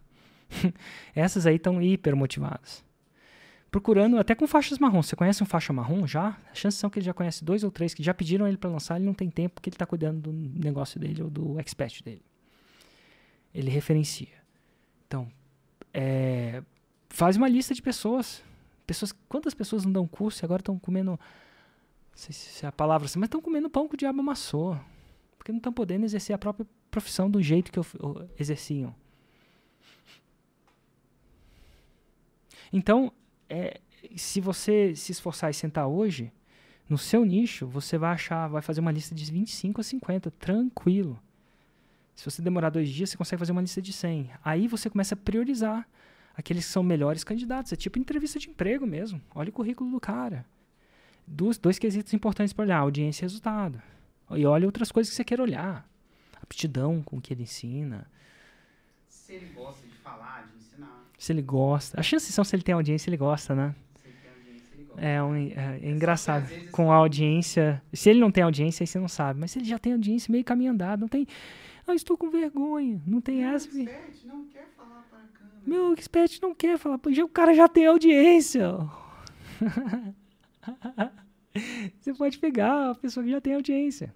Essas 1.14 1.47
aí 1.47 1.57
estão 1.57 1.81
hiper 1.81 2.14
motivadas. 2.16 2.85
Procurando, 3.71 4.19
até 4.19 4.35
com 4.35 4.47
faixas 4.47 4.78
marrom. 4.78 5.02
Você 5.02 5.16
conhece 5.16 5.43
um 5.43 5.47
faixa 5.47 5.73
marrom 5.73 6.07
já? 6.07 6.38
A 6.50 6.54
chance 6.54 6.78
são 6.78 6.88
que 6.88 6.99
ele 6.99 7.07
já 7.07 7.14
conhece 7.14 7.45
dois 7.45 7.64
ou 7.64 7.71
três 7.71 7.93
que 7.93 8.02
já 8.02 8.14
pediram 8.14 8.47
ele 8.47 8.57
para 8.57 8.71
lançar, 8.71 8.97
ele 8.97 9.04
não 9.04 9.14
tem 9.14 9.28
tempo 9.28 9.54
porque 9.57 9.69
ele 9.69 9.75
está 9.75 9.87
cuidando 9.87 10.31
do 10.31 10.33
negócio 10.33 11.00
dele 11.00 11.23
ou 11.23 11.31
do 11.31 11.59
expert 11.59 12.02
dele. 12.02 12.23
Ele 13.52 13.71
referencia. 13.71 14.28
Então, 15.07 15.28
é, 15.93 16.62
faz 17.09 17.37
uma 17.37 17.49
lista 17.49 17.75
de 17.75 17.83
pessoas. 17.83 18.43
pessoas. 18.87 19.12
Quantas 19.28 19.54
pessoas 19.54 19.85
não 19.85 19.93
dão 19.93 20.07
curso 20.07 20.45
e 20.45 20.45
agora 20.45 20.61
estão 20.61 20.78
comendo. 20.78 21.19
Sei 22.14 22.33
se 22.33 22.64
é 22.64 22.68
a 22.68 22.73
palavra 22.73 23.06
assim, 23.06 23.18
mas 23.18 23.26
estão 23.26 23.40
comendo 23.40 23.68
pão 23.68 23.88
que 23.88 23.94
o 23.94 23.99
diabo 23.99 24.21
amassou. 24.21 24.78
Porque 25.37 25.52
não 25.52 25.59
estão 25.59 25.73
podendo 25.73 26.04
exercer 26.04 26.35
a 26.35 26.38
própria 26.38 26.66
profissão 26.90 27.30
do 27.30 27.42
jeito 27.42 27.73
que 27.73 27.80
exerciam. 28.38 28.94
Então, 32.73 33.12
é, 33.49 33.80
se 34.16 34.40
você 34.40 34.94
se 34.94 35.12
esforçar 35.12 35.50
e 35.50 35.54
sentar 35.54 35.87
hoje, 35.87 36.33
no 36.88 36.99
seu 36.99 37.25
nicho, 37.25 37.66
você 37.66 37.97
vai 37.97 38.12
achar, 38.12 38.49
vai 38.49 38.62
fazer 38.62 38.80
uma 38.80 38.92
lista 38.92 39.14
de 39.14 39.30
25 39.30 39.80
a 39.80 39.85
50, 39.85 40.30
tranquilo. 40.33 41.21
Se 42.14 42.25
você 42.25 42.40
demorar 42.40 42.71
dois 42.71 42.88
dias, 42.88 43.11
você 43.11 43.16
consegue 43.16 43.40
fazer 43.40 43.52
uma 43.52 43.61
lista 43.61 43.83
de 43.83 43.92
100. 43.92 44.30
Aí 44.44 44.68
você 44.68 44.88
começa 44.88 45.14
a 45.14 45.16
priorizar 45.16 45.88
aqueles 46.37 46.66
que 46.66 46.73
são 46.73 46.83
melhores 46.83 47.25
candidatos. 47.25 47.73
É 47.73 47.76
tipo 47.76 47.99
entrevista 47.99 48.38
de 48.38 48.50
emprego 48.50 48.87
mesmo. 48.87 49.21
Olha 49.35 49.50
o 49.50 49.52
currículo 49.52 49.90
do 49.90 50.00
cara. 50.00 50.47
Dois, 51.26 51.59
dois 51.59 51.78
quesitos 51.78 52.12
importantes 52.12 52.52
para 52.52 52.64
olhar: 52.64 52.78
audiência 52.78 53.23
e 53.23 53.26
resultado. 53.26 53.83
E 54.31 54.47
olha 54.47 54.66
outras 54.66 54.90
coisas 54.90 55.11
que 55.11 55.16
você 55.16 55.25
quer 55.25 55.40
olhar. 55.40 55.88
Aptidão 56.43 57.02
com 57.02 57.16
o 57.16 57.21
que 57.21 57.33
ele 57.33 57.43
ensina. 57.43 58.07
Se 59.09 59.33
ele 59.33 59.47
gosta 59.54 59.87
de 59.87 59.95
falar, 59.95 60.49
de 60.54 60.64
se 61.25 61.33
ele 61.33 61.40
gosta. 61.43 61.99
As 61.99 62.04
chances 62.04 62.35
são 62.35 62.45
se 62.45 62.54
ele 62.54 62.62
tem 62.62 62.75
audiência, 62.75 63.09
ele 63.09 63.16
gosta, 63.16 63.54
né? 63.54 63.75
Se 63.95 64.09
ele 64.09 64.16
tem 64.21 64.31
audiência, 64.31 64.75
ele 64.75 64.85
gosta. 64.85 65.02
É, 65.02 65.23
um, 65.23 65.35
é, 65.35 65.81
é 65.83 65.90
engraçado. 65.90 66.47
Com 66.71 66.93
a 66.93 66.97
audiência. 66.97 67.83
Se 67.93 68.11
ele 68.11 68.21
não 68.21 68.31
tem 68.31 68.45
audiência, 68.45 68.83
aí 68.83 68.87
você 68.87 68.99
não 68.99 69.09
sabe. 69.09 69.40
Mas 69.40 69.50
se 69.50 69.59
ele 69.59 69.64
já 69.64 69.78
tem 69.78 69.95
audiência, 69.95 70.31
meio 70.31 70.45
caminho 70.45 70.73
andado, 70.73 71.00
não 71.00 71.09
tem. 71.09 71.26
Ah, 71.87 71.95
estou 71.95 72.19
com 72.19 72.31
vergonha. 72.31 73.00
Não 73.07 73.23
tem 73.23 73.38
Meu 73.38 73.49
essa. 73.49 73.73
Meu 73.73 73.87
expert 73.87 74.26
não 74.26 74.45
quer 74.47 74.66
falar 74.76 75.07
para 75.09 75.19
a 75.19 75.26
câmera. 75.28 75.61
Meu 75.66 75.93
expert 75.95 76.38
não 76.43 76.54
quer 76.54 76.78
falar. 76.78 77.00
O 77.02 77.28
cara 77.28 77.54
já 77.54 77.69
tem 77.69 77.87
audiência. 77.87 78.71
você 82.00 82.14
pode 82.14 82.38
pegar 82.38 82.90
a 82.90 82.94
pessoa 82.94 83.25
que 83.25 83.30
já 83.30 83.40
tem 83.40 83.54
audiência. 83.54 84.14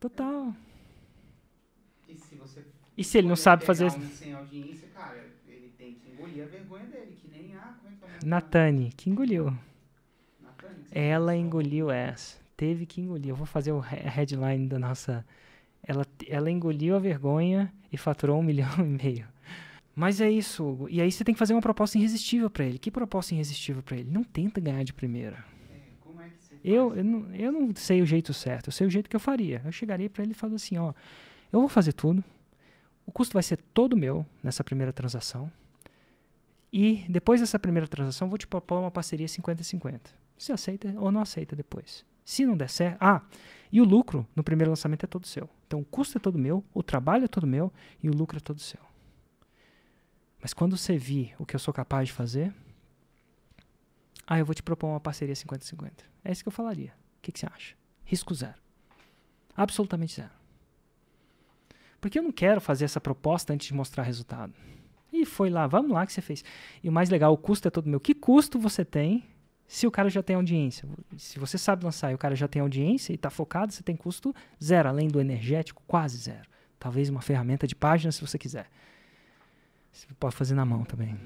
Total. 0.00 0.54
E 2.08 2.16
se 2.16 2.34
você 2.36 2.64
e 2.96 3.02
se 3.02 3.18
ele 3.18 3.28
não 3.28 3.36
sabe 3.36 3.64
fazer. 3.64 3.86
Um 3.86 4.08
sem 4.10 4.32
audiência, 4.32 4.88
cara, 4.94 5.24
ele 5.48 5.72
tem 5.76 5.94
que 5.94 6.10
engolir 6.10 6.44
a 6.44 6.46
vergonha 6.46 6.84
dele, 6.84 7.16
que 7.20 7.28
nem 7.28 7.56
a. 7.56 7.74
Como 7.80 7.92
é 7.92 7.96
que 7.96 8.24
é 8.24 8.28
Natane, 8.28 8.92
que 8.96 9.10
engoliu. 9.10 9.56
Natane, 10.40 10.84
que 10.84 10.98
ela 10.98 11.34
engoliu 11.34 11.90
essa. 11.90 12.38
Teve 12.56 12.86
que 12.86 13.00
engolir. 13.00 13.30
Eu 13.30 13.36
vou 13.36 13.46
fazer 13.46 13.72
o 13.72 13.80
headline 13.80 14.68
da 14.68 14.78
nossa. 14.78 15.24
Ela, 15.82 16.06
ela 16.28 16.50
engoliu 16.50 16.94
a 16.96 16.98
vergonha 16.98 17.72
e 17.92 17.96
faturou 17.96 18.38
um 18.38 18.42
milhão 18.42 18.70
e 18.78 18.82
meio. 18.82 19.33
Mas 19.94 20.20
é 20.20 20.30
isso, 20.30 20.64
Hugo. 20.64 20.88
E 20.88 21.00
aí 21.00 21.10
você 21.10 21.22
tem 21.22 21.34
que 21.34 21.38
fazer 21.38 21.54
uma 21.54 21.60
proposta 21.60 21.96
irresistível 21.96 22.50
para 22.50 22.64
ele. 22.64 22.78
Que 22.78 22.90
proposta 22.90 23.34
irresistível 23.34 23.82
para 23.82 23.96
ele? 23.96 24.10
Não 24.10 24.24
tenta 24.24 24.60
ganhar 24.60 24.82
de 24.82 24.92
primeira. 24.92 25.44
É, 25.70 25.76
é 25.76 26.72
eu, 26.72 26.94
eu, 26.96 27.04
não, 27.04 27.34
eu 27.34 27.52
não 27.52 27.74
sei 27.76 28.02
o 28.02 28.06
jeito 28.06 28.34
certo. 28.34 28.68
Eu 28.68 28.72
sei 28.72 28.86
o 28.86 28.90
jeito 28.90 29.08
que 29.08 29.14
eu 29.14 29.20
faria. 29.20 29.62
Eu 29.64 29.70
chegaria 29.70 30.10
para 30.10 30.24
ele 30.24 30.32
e 30.32 30.34
falaria 30.34 30.56
assim: 30.56 30.76
ó, 30.78 30.92
eu 31.52 31.60
vou 31.60 31.68
fazer 31.68 31.92
tudo. 31.92 32.24
O 33.06 33.12
custo 33.12 33.34
vai 33.34 33.42
ser 33.42 33.58
todo 33.72 33.96
meu 33.96 34.26
nessa 34.42 34.64
primeira 34.64 34.92
transação. 34.92 35.50
E 36.72 37.04
depois 37.08 37.40
dessa 37.40 37.58
primeira 37.58 37.86
transação, 37.86 38.28
vou 38.28 38.36
te 38.36 38.48
propor 38.48 38.80
uma 38.80 38.90
parceria 38.90 39.26
50-50. 39.26 40.00
Você 40.36 40.52
aceita 40.52 40.92
ou 40.96 41.12
não 41.12 41.20
aceita 41.20 41.54
depois. 41.54 42.04
Se 42.24 42.44
não 42.44 42.56
der 42.56 42.68
certo. 42.68 42.96
Ah, 43.00 43.22
e 43.70 43.80
o 43.80 43.84
lucro 43.84 44.26
no 44.34 44.42
primeiro 44.42 44.70
lançamento 44.70 45.04
é 45.04 45.06
todo 45.06 45.26
seu. 45.26 45.48
Então 45.66 45.80
o 45.80 45.84
custo 45.84 46.18
é 46.18 46.20
todo 46.20 46.36
meu, 46.36 46.64
o 46.72 46.82
trabalho 46.82 47.26
é 47.26 47.28
todo 47.28 47.46
meu 47.46 47.72
e 48.02 48.08
o 48.08 48.12
lucro 48.12 48.38
é 48.38 48.40
todo 48.40 48.58
seu. 48.58 48.80
Mas 50.44 50.52
quando 50.52 50.76
você 50.76 50.98
vir 50.98 51.34
o 51.38 51.46
que 51.46 51.56
eu 51.56 51.58
sou 51.58 51.72
capaz 51.72 52.08
de 52.08 52.12
fazer, 52.12 52.52
ah, 54.26 54.38
eu 54.38 54.44
vou 54.44 54.54
te 54.54 54.62
propor 54.62 54.88
uma 54.88 55.00
parceria 55.00 55.34
50-50. 55.34 55.90
É 56.22 56.30
isso 56.30 56.42
que 56.42 56.48
eu 56.48 56.52
falaria. 56.52 56.92
O 57.16 57.22
que, 57.22 57.32
que 57.32 57.40
você 57.40 57.46
acha? 57.46 57.74
Risco 58.04 58.34
zero. 58.34 58.60
Absolutamente 59.56 60.16
zero. 60.16 60.32
Porque 61.98 62.18
eu 62.18 62.22
não 62.22 62.30
quero 62.30 62.60
fazer 62.60 62.84
essa 62.84 63.00
proposta 63.00 63.54
antes 63.54 63.68
de 63.68 63.72
mostrar 63.72 64.02
resultado. 64.02 64.52
E 65.10 65.24
foi 65.24 65.48
lá, 65.48 65.66
vamos 65.66 65.92
lá 65.92 66.04
que 66.04 66.12
você 66.12 66.20
fez. 66.20 66.44
E 66.82 66.90
o 66.90 66.92
mais 66.92 67.08
legal, 67.08 67.32
o 67.32 67.38
custo 67.38 67.66
é 67.66 67.70
todo 67.70 67.88
meu. 67.88 67.98
Que 67.98 68.12
custo 68.12 68.58
você 68.58 68.84
tem 68.84 69.24
se 69.66 69.86
o 69.86 69.90
cara 69.90 70.10
já 70.10 70.22
tem 70.22 70.36
audiência? 70.36 70.86
Se 71.16 71.38
você 71.38 71.56
sabe 71.56 71.86
lançar 71.86 72.12
e 72.12 72.14
o 72.14 72.18
cara 72.18 72.36
já 72.36 72.46
tem 72.46 72.60
audiência 72.60 73.12
e 73.12 73.14
está 73.14 73.30
focado, 73.30 73.72
você 73.72 73.82
tem 73.82 73.96
custo 73.96 74.34
zero, 74.62 74.90
além 74.90 75.08
do 75.08 75.22
energético, 75.22 75.82
quase 75.86 76.18
zero. 76.18 76.46
Talvez 76.78 77.08
uma 77.08 77.22
ferramenta 77.22 77.66
de 77.66 77.74
página 77.74 78.12
se 78.12 78.20
você 78.20 78.36
quiser. 78.36 78.68
Você 79.94 80.08
pode 80.18 80.34
fazer 80.34 80.56
na 80.56 80.64
mão 80.64 80.84
também. 80.84 81.16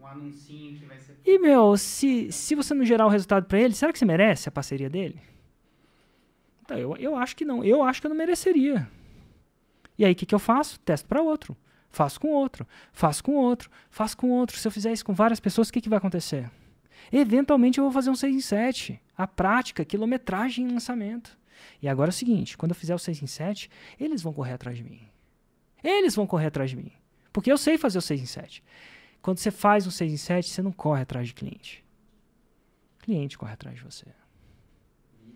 Um 0.00 0.04
anuncinho 0.06 0.76
que 0.76 0.84
vai 0.84 0.98
ser. 0.98 1.16
E, 1.24 1.38
meu, 1.38 1.76
se, 1.76 2.32
se 2.32 2.56
você 2.56 2.74
não 2.74 2.84
gerar 2.84 3.06
o 3.06 3.08
resultado 3.08 3.46
para 3.46 3.60
ele, 3.60 3.72
será 3.74 3.92
que 3.92 3.98
você 3.98 4.04
merece 4.04 4.48
a 4.48 4.52
parceria 4.52 4.90
dele? 4.90 5.22
Então, 6.62 6.76
eu, 6.76 6.96
eu 6.96 7.16
acho 7.16 7.36
que 7.36 7.44
não. 7.44 7.64
Eu 7.64 7.82
acho 7.84 8.00
que 8.00 8.08
eu 8.08 8.10
não 8.10 8.16
mereceria. 8.16 8.90
E 9.96 10.04
aí 10.04 10.12
o 10.12 10.16
que, 10.16 10.26
que 10.26 10.34
eu 10.34 10.38
faço? 10.40 10.80
Testo 10.80 11.06
para 11.06 11.22
outro. 11.22 11.56
Faço 11.90 12.20
com 12.20 12.28
outro, 12.28 12.66
faço 12.92 13.22
com 13.22 13.32
outro, 13.32 13.68
faço 13.90 14.16
com 14.16 14.30
outro. 14.30 14.56
Se 14.56 14.66
eu 14.66 14.70
fizer 14.70 14.92
isso 14.92 15.04
com 15.04 15.12
várias 15.12 15.40
pessoas, 15.40 15.68
o 15.68 15.72
que, 15.72 15.80
que 15.80 15.88
vai 15.88 15.98
acontecer? 15.98 16.50
Eventualmente 17.12 17.78
eu 17.78 17.84
vou 17.84 17.92
fazer 17.92 18.10
um 18.10 18.14
6 18.14 18.34
em 18.34 18.40
7. 18.40 19.00
A 19.16 19.26
prática, 19.26 19.84
quilometragem 19.84 20.66
em 20.66 20.72
lançamento. 20.72 21.38
E 21.80 21.88
agora 21.88 22.08
é 22.08 22.12
o 22.12 22.14
seguinte: 22.14 22.56
quando 22.56 22.70
eu 22.70 22.76
fizer 22.76 22.94
o 22.94 22.98
6 22.98 23.22
em 23.22 23.26
7, 23.26 23.70
eles 23.98 24.22
vão 24.22 24.32
correr 24.32 24.54
atrás 24.54 24.76
de 24.76 24.84
mim. 24.84 25.00
Eles 25.82 26.14
vão 26.14 26.26
correr 26.26 26.46
atrás 26.46 26.70
de 26.70 26.76
mim. 26.76 26.92
Porque 27.32 27.50
eu 27.50 27.58
sei 27.58 27.78
fazer 27.78 27.98
o 27.98 28.02
6 28.02 28.20
em 28.20 28.26
7. 28.26 28.62
Quando 29.22 29.38
você 29.38 29.50
faz 29.50 29.86
um 29.86 29.90
6 29.90 30.12
em 30.12 30.16
7, 30.16 30.48
você 30.48 30.62
não 30.62 30.72
corre 30.72 31.02
atrás 31.02 31.28
de 31.28 31.34
cliente. 31.34 31.84
O 32.96 33.02
cliente 33.04 33.36
corre 33.38 33.52
atrás 33.52 33.76
de 33.76 33.84
você. 33.84 34.06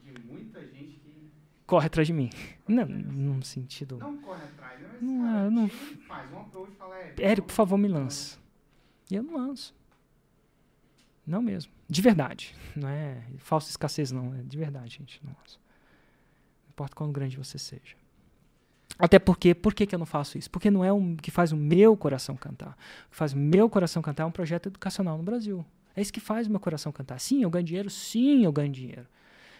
E 0.06 0.12
de 0.12 0.24
muita 0.26 0.60
gente 0.66 0.98
que. 1.00 1.30
Corre 1.66 1.86
atrás 1.86 2.06
de 2.06 2.12
mim. 2.12 2.30
Não, 2.68 2.84
num 2.86 3.42
sentido. 3.42 3.98
Não 3.98 4.16
corre 4.18 4.42
atrás, 4.44 4.80
né? 4.80 4.88
Mas 4.92 5.02
Não, 5.02 5.22
cara, 5.24 5.44
eu 5.46 5.50
não- 5.50 5.68
faz 5.68 6.32
um 6.32 6.40
approach 6.40 6.72
e 6.72 6.76
fala, 6.76 6.98
é. 6.98 7.14
Érico, 7.18 7.46
por 7.48 7.54
favor, 7.54 7.76
me 7.78 7.88
lança. 7.88 8.38
E 9.10 9.14
eu 9.16 9.22
não 9.22 9.36
lanço. 9.36 9.74
Não 11.26 11.40
mesmo. 11.40 11.72
De 11.88 12.02
verdade. 12.02 12.54
Não 12.76 12.88
é 12.88 13.22
falsa 13.38 13.70
escassez, 13.70 14.10
não. 14.10 14.34
É 14.34 14.42
de 14.42 14.56
verdade, 14.58 14.96
gente. 14.98 15.24
Não 15.24 15.32
lanço. 15.38 15.58
Não 16.64 16.68
importa 16.70 16.94
quão 16.94 17.10
grande 17.12 17.36
você 17.36 17.58
seja. 17.58 17.96
Até 18.98 19.18
porque, 19.18 19.54
por 19.54 19.74
que, 19.74 19.86
que 19.86 19.94
eu 19.94 19.98
não 19.98 20.06
faço 20.06 20.38
isso? 20.38 20.50
Porque 20.50 20.70
não 20.70 20.84
é 20.84 20.92
o 20.92 21.16
que 21.20 21.30
faz 21.30 21.52
o 21.52 21.56
meu 21.56 21.96
coração 21.96 22.36
cantar. 22.36 22.76
O 23.06 23.10
que 23.10 23.16
faz 23.16 23.32
o 23.32 23.38
meu 23.38 23.68
coração 23.68 24.00
cantar 24.00 24.22
é 24.22 24.26
um 24.26 24.30
projeto 24.30 24.66
educacional 24.66 25.16
no 25.18 25.24
Brasil. 25.24 25.64
É 25.96 26.00
isso 26.00 26.12
que 26.12 26.20
faz 26.20 26.46
o 26.46 26.50
meu 26.50 26.60
coração 26.60 26.92
cantar. 26.92 27.18
Sim, 27.18 27.42
eu 27.42 27.50
ganho 27.50 27.64
dinheiro. 27.64 27.90
Sim, 27.90 28.44
eu 28.44 28.52
ganho 28.52 28.72
dinheiro. 28.72 29.06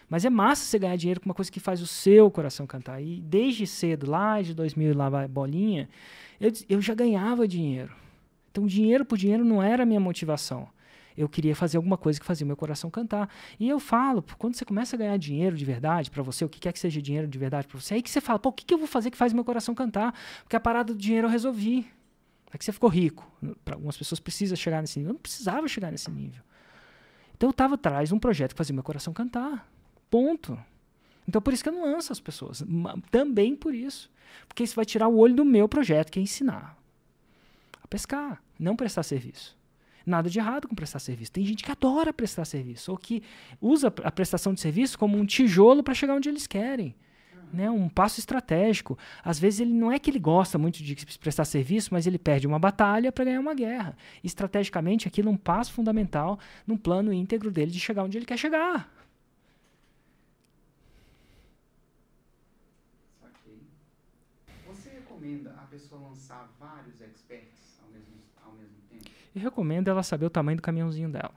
Mas 0.09 0.23
é 0.23 0.29
massa 0.29 0.63
você 0.63 0.77
ganhar 0.77 0.95
dinheiro 0.95 1.19
com 1.19 1.27
uma 1.27 1.35
coisa 1.35 1.51
que 1.51 1.59
faz 1.59 1.81
o 1.81 1.87
seu 1.87 2.29
coração 2.29 2.67
cantar. 2.67 3.01
E 3.01 3.21
desde 3.21 3.65
cedo, 3.65 4.09
lá 4.09 4.41
de 4.41 4.53
2000 4.53 4.91
e 4.91 4.93
lá 4.93 5.09
vai 5.09 5.27
bolinha, 5.27 5.89
eu, 6.39 6.51
eu 6.69 6.81
já 6.81 6.93
ganhava 6.93 7.47
dinheiro. 7.47 7.91
Então, 8.51 8.65
dinheiro 8.65 9.03
por 9.03 9.17
dinheiro 9.17 9.43
não 9.43 9.61
era 9.61 9.83
a 9.83 9.85
minha 9.85 9.99
motivação. 9.99 10.67
Eu 11.17 11.29
queria 11.29 11.55
fazer 11.55 11.77
alguma 11.77 11.97
coisa 11.97 12.19
que 12.19 12.25
fazia 12.25 12.43
o 12.43 12.47
meu 12.47 12.57
coração 12.57 12.89
cantar. 12.89 13.29
E 13.59 13.69
eu 13.69 13.79
falo, 13.79 14.23
quando 14.37 14.55
você 14.55 14.65
começa 14.65 14.95
a 14.95 14.99
ganhar 14.99 15.17
dinheiro 15.17 15.55
de 15.55 15.63
verdade 15.63 16.11
para 16.11 16.21
você, 16.21 16.43
o 16.43 16.49
que 16.49 16.59
quer 16.59 16.73
que 16.73 16.79
seja 16.79 17.01
dinheiro 17.01 17.27
de 17.27 17.37
verdade 17.37 17.67
para 17.67 17.79
você, 17.79 17.95
aí 17.95 18.01
que 18.01 18.09
você 18.09 18.19
fala, 18.19 18.37
pô, 18.37 18.49
o 18.49 18.51
que, 18.51 18.65
que 18.65 18.73
eu 18.73 18.77
vou 18.77 18.87
fazer 18.87 19.11
que 19.11 19.17
faz 19.17 19.31
meu 19.33 19.43
coração 19.43 19.73
cantar? 19.73 20.13
Porque 20.43 20.55
a 20.55 20.59
parada 20.59 20.93
do 20.93 20.99
dinheiro 20.99 21.27
eu 21.27 21.31
resolvi. 21.31 21.87
É 22.51 22.57
que 22.57 22.65
você 22.65 22.71
ficou 22.71 22.89
rico. 22.89 23.29
Para 23.63 23.75
algumas 23.75 23.97
pessoas 23.97 24.19
precisa 24.19 24.55
chegar 24.55 24.81
nesse 24.81 24.99
nível. 24.99 25.11
Eu 25.11 25.13
não 25.13 25.21
precisava 25.21 25.67
chegar 25.67 25.91
nesse 25.91 26.09
nível. 26.11 26.41
Então 27.35 27.47
eu 27.49 27.51
estava 27.51 27.75
atrás 27.75 28.09
de 28.09 28.15
um 28.15 28.19
projeto 28.19 28.51
que 28.51 28.57
fazia 28.57 28.73
meu 28.73 28.83
coração 28.83 29.13
cantar. 29.13 29.69
Ponto. 30.09 30.57
Então 31.27 31.41
por 31.41 31.53
isso 31.53 31.63
que 31.63 31.69
eu 31.69 31.73
não 31.73 31.83
lanço 31.83 32.11
as 32.11 32.19
pessoas. 32.19 32.63
Também 33.11 33.55
por 33.55 33.73
isso. 33.73 34.09
Porque 34.47 34.63
isso 34.63 34.75
vai 34.75 34.85
tirar 34.85 35.07
o 35.07 35.17
olho 35.17 35.35
do 35.35 35.45
meu 35.45 35.67
projeto, 35.67 36.11
que 36.11 36.19
é 36.19 36.21
ensinar 36.21 36.77
a 37.85 37.87
pescar, 37.87 38.41
não 38.59 38.75
prestar 38.75 39.03
serviço. 39.03 39.55
Nada 40.05 40.29
de 40.29 40.37
errado 40.37 40.67
com 40.67 40.75
prestar 40.75 40.99
serviço. 40.99 41.31
Tem 41.31 41.43
gente 41.45 41.63
que 41.63 41.71
adora 41.71 42.13
prestar 42.13 42.45
serviço, 42.45 42.91
ou 42.91 42.97
que 42.97 43.23
usa 43.59 43.87
a 44.03 44.11
prestação 44.11 44.53
de 44.53 44.61
serviço 44.61 44.99
como 44.99 45.17
um 45.17 45.25
tijolo 45.25 45.81
para 45.81 45.93
chegar 45.93 46.13
onde 46.13 46.29
eles 46.29 46.45
querem. 46.45 46.95
Né? 47.51 47.69
Um 47.69 47.87
passo 47.87 48.19
estratégico. 48.19 48.97
Às 49.23 49.39
vezes 49.39 49.61
ele 49.61 49.73
não 49.73 49.91
é 49.91 49.97
que 49.97 50.09
ele 50.09 50.19
gosta 50.19 50.57
muito 50.57 50.83
de 50.83 50.95
prestar 51.17 51.45
serviço, 51.45 51.89
mas 51.93 52.05
ele 52.05 52.19
perde 52.19 52.45
uma 52.45 52.59
batalha 52.59 53.11
para 53.11 53.25
ganhar 53.25 53.39
uma 53.39 53.53
guerra. 53.53 53.95
Estrategicamente, 54.23 55.07
aquilo 55.07 55.29
é 55.29 55.31
um 55.31 55.37
passo 55.37 55.71
fundamental 55.71 56.37
num 56.67 56.77
plano 56.77 57.13
íntegro 57.13 57.49
dele 57.51 57.71
de 57.71 57.79
chegar 57.79 58.03
onde 58.03 58.17
ele 58.17 58.25
quer 58.25 58.37
chegar. 58.37 58.91
Você 64.67 64.89
recomenda 64.89 65.51
a 65.51 65.65
pessoa 65.67 66.01
lançar 66.01 66.51
vários 66.59 66.99
experts 66.99 67.79
ao 67.83 67.89
mesmo, 67.91 68.15
ao 68.43 68.51
mesmo 68.53 68.77
tempo? 68.89 69.09
Eu 69.35 69.41
recomendo 69.41 69.89
ela 69.89 70.01
saber 70.01 70.25
o 70.25 70.29
tamanho 70.29 70.55
do 70.55 70.63
caminhãozinho 70.63 71.09
dela. 71.09 71.33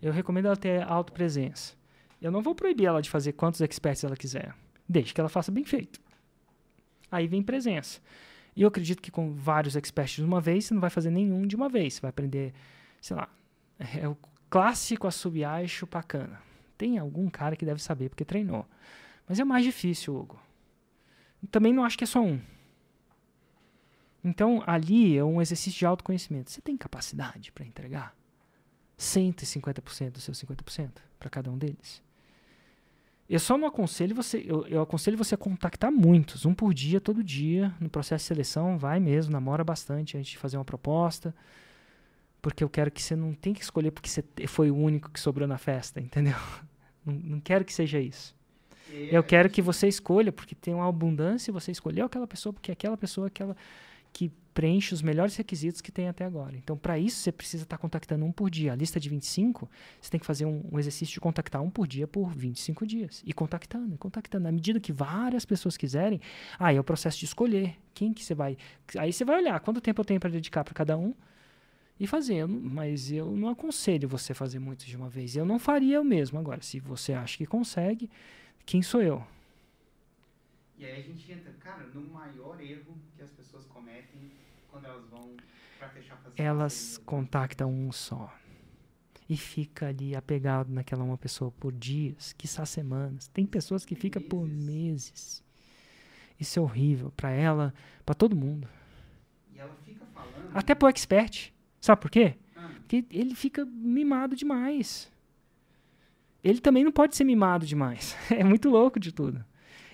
Eu 0.00 0.10
recomendo 0.12 0.46
ela 0.46 0.56
ter 0.56 0.82
autopresença. 0.90 1.74
Eu 2.20 2.30
não 2.30 2.42
vou 2.42 2.54
proibir 2.54 2.86
ela 2.86 3.02
de 3.02 3.10
fazer 3.10 3.32
quantos 3.32 3.60
experts 3.60 4.02
ela 4.02 4.16
quiser, 4.16 4.54
desde 4.88 5.12
que 5.12 5.20
ela 5.20 5.28
faça 5.28 5.52
bem 5.52 5.64
feito. 5.64 6.00
Aí 7.10 7.28
vem 7.28 7.42
presença. 7.42 8.00
E 8.54 8.62
eu 8.62 8.68
acredito 8.68 9.02
que 9.02 9.10
com 9.10 9.34
vários 9.34 9.76
experts 9.76 10.16
de 10.16 10.24
uma 10.24 10.40
vez, 10.40 10.64
você 10.64 10.72
não 10.74 10.80
vai 10.80 10.88
fazer 10.88 11.10
nenhum 11.10 11.46
de 11.46 11.54
uma 11.54 11.68
vez. 11.68 11.94
Você 11.94 12.00
vai 12.00 12.08
aprender, 12.08 12.54
sei 13.02 13.16
lá, 13.16 13.28
é 13.78 14.08
o 14.08 14.16
clássico 14.48 15.06
assobiar 15.06 15.62
e 15.62 15.68
chupar 15.68 16.04
cana. 16.06 16.40
Tem 16.78 16.98
algum 16.98 17.28
cara 17.28 17.54
que 17.54 17.66
deve 17.66 17.82
saber 17.82 18.08
porque 18.08 18.24
treinou. 18.24 18.66
Mas 19.28 19.38
é 19.38 19.44
mais 19.44 19.62
difícil, 19.62 20.16
Hugo. 20.16 20.40
Também 21.50 21.72
não 21.72 21.84
acho 21.84 21.98
que 21.98 22.04
é 22.04 22.06
só 22.06 22.20
um. 22.20 22.40
Então, 24.26 24.60
ali 24.66 25.16
é 25.16 25.22
um 25.22 25.40
exercício 25.40 25.78
de 25.78 25.86
autoconhecimento. 25.86 26.50
Você 26.50 26.60
tem 26.60 26.76
capacidade 26.76 27.52
para 27.52 27.64
entregar 27.64 28.12
150% 28.98 30.10
dos 30.10 30.24
seus 30.24 30.42
50% 30.42 30.90
para 31.16 31.30
cada 31.30 31.48
um 31.48 31.56
deles? 31.56 32.02
Eu 33.30 33.38
só 33.38 33.56
não 33.56 33.68
aconselho 33.68 34.16
você, 34.16 34.44
eu, 34.44 34.66
eu 34.66 34.82
aconselho 34.82 35.16
você 35.16 35.36
a 35.36 35.38
contactar 35.38 35.92
muitos, 35.92 36.44
um 36.44 36.52
por 36.52 36.74
dia, 36.74 37.00
todo 37.00 37.22
dia, 37.22 37.72
no 37.80 37.88
processo 37.88 38.24
de 38.24 38.28
seleção, 38.28 38.76
vai 38.76 38.98
mesmo, 38.98 39.32
namora 39.32 39.62
bastante 39.62 40.16
antes 40.18 40.32
de 40.32 40.38
fazer 40.38 40.56
uma 40.56 40.64
proposta, 40.64 41.32
porque 42.42 42.64
eu 42.64 42.68
quero 42.68 42.90
que 42.90 43.00
você 43.00 43.14
não 43.14 43.32
tenha 43.32 43.54
que 43.54 43.62
escolher 43.62 43.92
porque 43.92 44.08
você 44.08 44.24
foi 44.48 44.72
o 44.72 44.76
único 44.76 45.08
que 45.08 45.20
sobrou 45.20 45.46
na 45.46 45.58
festa, 45.58 46.00
entendeu? 46.00 46.34
Não, 47.06 47.14
não 47.14 47.40
quero 47.40 47.64
que 47.64 47.72
seja 47.72 48.00
isso. 48.00 48.34
Eu 48.90 49.20
é- 49.20 49.22
quero 49.22 49.48
que 49.48 49.62
você 49.62 49.86
escolha, 49.86 50.32
porque 50.32 50.56
tem 50.56 50.74
uma 50.74 50.88
abundância, 50.88 51.52
e 51.52 51.54
você 51.54 51.70
escolheu 51.70 52.06
aquela 52.06 52.26
pessoa, 52.26 52.52
porque 52.52 52.72
aquela 52.72 52.96
pessoa 52.96 53.26
é 53.26 53.28
aquela 53.28 53.56
que 54.16 54.32
preenche 54.54 54.94
os 54.94 55.02
melhores 55.02 55.36
requisitos 55.36 55.82
que 55.82 55.92
tem 55.92 56.08
até 56.08 56.24
agora. 56.24 56.56
Então, 56.56 56.74
para 56.74 56.98
isso, 56.98 57.18
você 57.18 57.30
precisa 57.30 57.64
estar 57.64 57.76
contactando 57.76 58.24
um 58.24 58.32
por 58.32 58.48
dia. 58.48 58.72
A 58.72 58.74
lista 58.74 58.98
de 58.98 59.10
25, 59.10 59.68
você 60.00 60.10
tem 60.10 60.18
que 60.18 60.24
fazer 60.24 60.46
um, 60.46 60.64
um 60.72 60.78
exercício 60.78 61.12
de 61.12 61.20
contactar 61.20 61.60
um 61.62 61.68
por 61.68 61.86
dia 61.86 62.08
por 62.08 62.30
25 62.30 62.86
dias. 62.86 63.22
E 63.26 63.34
contactando, 63.34 63.94
e 63.94 63.98
contactando. 63.98 64.44
Na 64.44 64.52
medida 64.52 64.80
que 64.80 64.90
várias 64.90 65.44
pessoas 65.44 65.76
quiserem, 65.76 66.18
aí 66.58 66.76
é 66.76 66.80
o 66.80 66.84
processo 66.84 67.18
de 67.18 67.26
escolher 67.26 67.76
quem 67.92 68.14
que 68.14 68.24
você 68.24 68.34
vai... 68.34 68.56
Aí 68.96 69.12
você 69.12 69.22
vai 69.22 69.36
olhar 69.36 69.60
quanto 69.60 69.82
tempo 69.82 70.00
eu 70.00 70.04
tenho 70.06 70.18
para 70.18 70.30
dedicar 70.30 70.64
para 70.64 70.72
cada 70.72 70.96
um 70.96 71.12
e 72.00 72.06
não- 72.06 72.48
Mas 72.48 73.12
eu 73.12 73.36
não 73.36 73.50
aconselho 73.50 74.08
você 74.08 74.32
fazer 74.32 74.58
muito 74.58 74.86
de 74.86 74.96
uma 74.96 75.10
vez. 75.10 75.36
Eu 75.36 75.44
não 75.44 75.58
faria 75.58 76.00
o 76.00 76.04
mesmo. 76.04 76.38
Agora, 76.38 76.62
se 76.62 76.80
você 76.80 77.12
acha 77.12 77.36
que 77.36 77.44
consegue, 77.44 78.08
quem 78.64 78.80
sou 78.80 79.02
eu? 79.02 79.22
E 80.78 80.84
aí 80.84 81.00
a 81.00 81.02
gente 81.02 81.32
entra, 81.32 81.52
cara, 81.54 81.86
no 81.86 82.02
maior 82.02 82.60
erro 82.60 82.98
que 83.14 83.22
as 83.22 83.30
pessoas 83.30 83.64
cometem 83.64 84.30
quando 84.70 84.84
elas 84.84 85.08
vão 85.08 85.34
pra 85.78 85.88
fechar 85.88 86.20
Elas 86.36 86.98
contactam 86.98 87.70
um 87.72 87.90
só. 87.90 88.32
E 89.28 89.36
fica 89.36 89.88
ali 89.88 90.14
apegado 90.14 90.70
naquela 90.70 91.02
uma 91.02 91.18
pessoa 91.18 91.50
por 91.50 91.72
dias, 91.72 92.32
quiçá 92.34 92.64
semanas. 92.64 93.26
Tem 93.28 93.44
pessoas 93.44 93.84
que 93.84 93.94
ficam 93.94 94.22
por 94.22 94.46
meses. 94.46 95.42
Isso 96.38 96.58
é 96.58 96.62
horrível 96.62 97.10
para 97.16 97.30
ela, 97.30 97.74
para 98.04 98.14
todo 98.14 98.36
mundo. 98.36 98.68
E 99.52 99.58
ela 99.58 99.74
fica 99.84 100.04
falando. 100.06 100.54
Até 100.54 100.74
pro 100.74 100.88
expert. 100.88 101.52
Sabe 101.80 102.00
por 102.02 102.10
quê? 102.10 102.34
Ah, 102.54 102.70
Porque 102.76 103.04
ele 103.10 103.34
fica 103.34 103.64
mimado 103.64 104.36
demais. 104.36 105.10
Ele 106.44 106.60
também 106.60 106.84
não 106.84 106.92
pode 106.92 107.16
ser 107.16 107.24
mimado 107.24 107.66
demais. 107.66 108.14
É 108.30 108.44
muito 108.44 108.68
louco 108.68 109.00
de 109.00 109.10
tudo. 109.10 109.44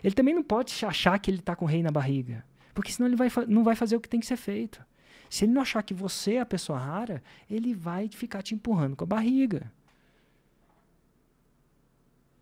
Ele 0.03 0.15
também 0.15 0.35
não 0.35 0.43
pode 0.43 0.73
achar 0.85 1.19
que 1.19 1.31
ele 1.31 1.41
tá 1.41 1.55
com 1.55 1.65
o 1.65 1.69
rei 1.69 1.83
na 1.83 1.91
barriga. 1.91 2.45
Porque 2.75 2.91
senão 2.91 3.09
ele 3.09 3.17
vai 3.17 3.29
não 3.47 3.63
vai 3.63 3.77
fazer 3.77 3.97
o 3.97 4.01
que 4.01 4.09
tem 4.09 4.21
que 4.21 4.27
ser 4.27 4.37
feito. 4.37 4.85
Se 5.29 5.45
ele 5.45 5.53
não 5.53 5.63
achar 5.63 5.83
que 5.83 5.95
você 5.95 6.35
é 6.35 6.41
a 6.41 6.47
pessoa 6.47 6.79
rara, 6.79 7.23
ele 7.51 7.75
vai 7.75 8.09
ficar 8.09 8.43
te 8.43 8.55
empurrando 8.55 8.97
com 8.97 9.05
a 9.05 9.07
barriga. 9.07 9.73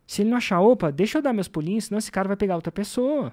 Se 0.06 0.22
ele 0.22 0.30
não 0.30 0.38
achar, 0.38 0.60
opa, 0.60 0.90
deixa 0.90 1.18
eu 1.18 1.22
dar 1.22 1.32
meus 1.32 1.46
pulinhos, 1.46 1.84
senão 1.84 1.98
esse 1.98 2.10
cara 2.10 2.26
vai 2.26 2.36
pegar 2.36 2.56
outra 2.56 2.72
pessoa. 2.72 3.32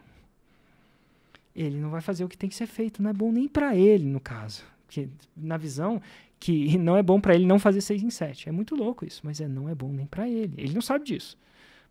Ele 1.55 1.79
não 1.79 1.89
vai 1.89 2.01
fazer 2.01 2.23
o 2.23 2.29
que 2.29 2.37
tem 2.37 2.47
que 2.47 2.55
ser 2.55 2.67
feito. 2.67 3.01
Não 3.01 3.09
é 3.09 3.13
bom 3.13 3.31
nem 3.31 3.47
pra 3.47 3.75
ele, 3.75 4.05
no 4.05 4.19
caso. 4.19 4.63
Porque, 4.85 5.09
na 5.35 5.57
visão, 5.57 5.99
que 6.39 6.77
não 6.77 6.95
é 6.95 7.01
bom 7.01 7.19
pra 7.19 7.33
ele 7.33 7.47
não 7.47 7.57
fazer 7.57 7.81
6 7.81 8.03
em 8.03 8.11
7. 8.11 8.49
É 8.49 8.51
muito 8.51 8.75
louco 8.75 9.05
isso, 9.05 9.21
mas 9.23 9.41
é, 9.41 9.47
não 9.47 9.67
é 9.67 9.73
bom 9.73 9.91
nem 9.91 10.05
pra 10.05 10.29
ele. 10.29 10.53
Ele 10.55 10.73
não 10.73 10.81
sabe 10.81 11.05
disso. 11.05 11.35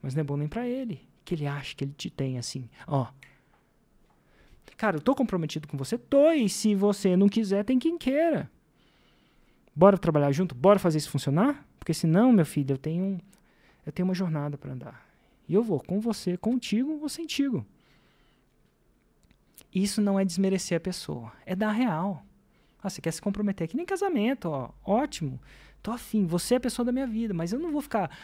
Mas 0.01 0.15
não 0.15 0.21
é 0.21 0.25
bom 0.25 0.37
nem 0.37 0.47
pra 0.47 0.69
ele. 0.69 1.01
Que 1.27 1.35
ele 1.35 1.47
acha 1.47 1.75
que 1.75 1.85
ele 1.85 1.93
te 1.93 2.09
tem 2.09 2.39
assim, 2.39 2.71
ó. 2.87 3.09
Cara, 4.77 4.99
eu 4.99 5.01
tô 5.01 5.13
comprometido 5.13 5.67
com 5.67 5.77
você? 5.77 5.99
Tô, 5.99 6.31
e 6.31 6.49
se 6.49 6.75
você 6.75 7.17
não 7.17 7.29
quiser, 7.29 7.65
tem 7.65 7.79
quem 7.79 7.99
queira. 7.99 8.49
Bora 9.75 9.99
trabalhar 9.99 10.31
junto? 10.31 10.55
Bora 10.55 10.79
fazer 10.79 10.99
isso 10.99 11.11
funcionar? 11.11 11.67
Porque 11.79 11.93
senão, 11.93 12.31
meu 12.31 12.47
filho, 12.47 12.75
eu 12.75 12.79
tenho, 12.79 13.21
eu 13.85 13.91
tenho 13.91 14.07
uma 14.07 14.15
jornada 14.15 14.57
pra 14.57 14.73
andar. 14.73 15.05
E 15.49 15.55
eu 15.55 15.63
vou 15.63 15.81
com 15.81 15.99
você, 15.99 16.37
contigo 16.37 17.01
ou 17.03 17.09
sentigo. 17.09 17.67
Isso 19.75 20.01
não 20.01 20.21
é 20.21 20.25
desmerecer 20.25 20.77
a 20.77 20.81
pessoa, 20.81 21.33
é 21.45 21.57
dar 21.57 21.73
real. 21.73 22.25
Ah, 22.81 22.89
você 22.89 23.01
quer 23.01 23.11
se 23.13 23.21
comprometer? 23.21 23.67
Que 23.67 23.77
nem 23.77 23.85
casamento, 23.85 24.49
ó. 24.49 24.71
Ótimo. 24.85 25.41
Tô 25.83 25.91
afim. 25.91 26.25
Você 26.25 26.55
é 26.55 26.57
a 26.59 26.61
pessoa 26.61 26.87
da 26.87 26.93
minha 26.93 27.07
vida, 27.07 27.35
mas 27.35 27.53
eu 27.53 27.59
não 27.59 27.73
vou 27.73 27.81
ficar 27.81 28.17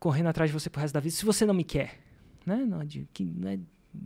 correndo 0.00 0.28
atrás 0.28 0.50
de 0.50 0.54
você 0.58 0.68
pro 0.68 0.80
resto 0.80 0.94
da 0.94 1.00
vida 1.00 1.14
se 1.14 1.24
você 1.24 1.46
não 1.46 1.54
me 1.54 1.62
quer. 1.62 2.00
Né? 2.44 2.56
Não, 2.56 2.82
de- 2.84 3.06
que, 3.12 3.24
né? 3.24 3.60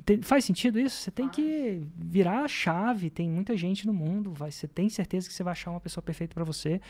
Tem- 0.04 0.20
faz 0.22 0.44
sentido 0.44 0.78
isso? 0.80 0.96
Você 0.96 1.10
tem 1.10 1.28
que 1.28 1.86
virar 1.96 2.40
a 2.44 2.48
chave. 2.48 3.08
Tem 3.10 3.28
muita 3.30 3.56
gente 3.56 3.86
no 3.86 3.92
mundo. 3.94 4.32
Vai, 4.32 4.50
você 4.50 4.66
tem 4.66 4.88
certeza 4.88 5.28
que 5.28 5.34
você 5.34 5.42
vai 5.42 5.52
achar 5.52 5.70
uma 5.70 5.80
pessoa 5.80 6.02
perfeita 6.02 6.34
para 6.34 6.42
você. 6.44 6.80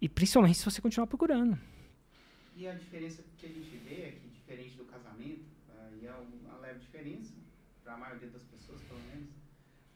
E 0.00 0.08
principalmente 0.08 0.56
se 0.58 0.64
você 0.64 0.80
continuar 0.80 1.06
procurando. 1.06 1.58
E 2.56 2.66
a 2.66 2.72
diferença 2.74 3.22
que 3.36 3.46
a 3.46 3.48
gente 3.48 3.76
vê 3.78 3.94
é 4.02 4.10
que, 4.12 4.28
diferente 4.28 4.76
do 4.76 4.84
casamento, 4.84 5.42
aí 5.78 6.06
é 6.06 6.12
uma 6.46 6.58
leve 6.58 6.78
diferença, 6.80 7.32
para 7.84 7.94
a 7.94 7.96
maioria 7.98 8.28
das 8.28 8.42
pessoas, 8.44 8.80
pelo 8.82 9.00
menos. 9.12 9.28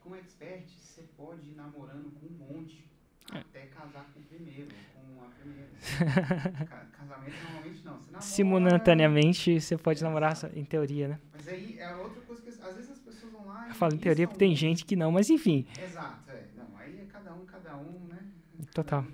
Com 0.00 0.14
expert, 0.16 0.66
você 0.68 1.02
pode 1.16 1.48
ir 1.48 1.54
namorando 1.54 2.10
com 2.18 2.26
um 2.26 2.36
monte. 2.52 2.84
Até 3.32 3.66
casar 3.66 4.10
com 4.12 4.20
o 4.20 4.22
primeiro, 4.24 4.70
com 4.92 5.24
a 5.24 5.28
primeira. 5.28 5.70
Casamento 6.92 7.40
normalmente 7.42 7.84
não. 7.84 7.98
Você 7.98 8.12
namora, 8.12 8.20
Simultaneamente 8.20 9.60
você 9.60 9.76
pode 9.76 10.00
é, 10.00 10.04
namorar, 10.04 10.34
em 10.54 10.64
teoria, 10.64 11.08
né? 11.08 11.20
Mas 11.32 11.48
aí 11.48 11.78
é 11.78 11.96
outra 11.96 12.22
coisa 12.22 12.42
que 12.42 12.50
às 12.50 12.74
vezes 12.74 12.90
as 12.90 12.98
pessoas 13.00 13.32
vão 13.32 13.46
lá. 13.46 13.66
Eu 13.68 13.74
falo 13.74 13.94
em 13.94 13.98
teoria 13.98 14.26
porque 14.26 14.38
tem 14.38 14.54
gente 14.54 14.84
que 14.84 14.96
não, 14.96 15.10
mas 15.12 15.30
enfim. 15.30 15.66
Exato, 15.82 16.30
é. 16.30 16.48
Não, 16.56 16.76
aí 16.78 17.00
é 17.00 17.04
cada 17.06 17.32
um, 17.34 17.44
cada 17.46 17.76
um, 17.76 18.06
né? 18.08 18.24
Total. 18.72 19.04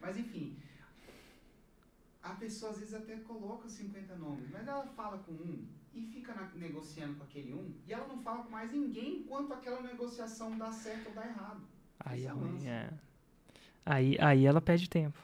Mas 0.00 0.16
enfim, 0.16 0.56
a 2.22 2.34
pessoa 2.34 2.72
às 2.72 2.78
vezes 2.78 2.94
até 2.94 3.16
coloca 3.16 3.68
50 3.68 4.16
nomes, 4.16 4.48
mas 4.50 4.66
ela 4.66 4.86
fala 4.86 5.18
com 5.18 5.32
um 5.32 5.66
e 5.94 6.02
fica 6.12 6.34
na, 6.34 6.50
negociando 6.54 7.14
com 7.14 7.24
aquele 7.24 7.52
um 7.54 7.72
e 7.86 7.92
ela 7.92 8.06
não 8.08 8.22
fala 8.22 8.42
com 8.44 8.50
mais 8.50 8.72
ninguém 8.72 9.20
enquanto 9.20 9.52
aquela 9.52 9.80
negociação 9.82 10.56
dá 10.58 10.72
certo 10.72 11.08
ou 11.08 11.14
dá 11.14 11.26
errado. 11.26 11.62
Aí 12.00 12.24
é 12.24 12.28
ruim, 12.28 12.66
é. 12.66 12.90
Aí, 13.86 14.16
aí 14.18 14.44
ela 14.44 14.60
perde 14.60 14.90
tempo, 14.90 15.16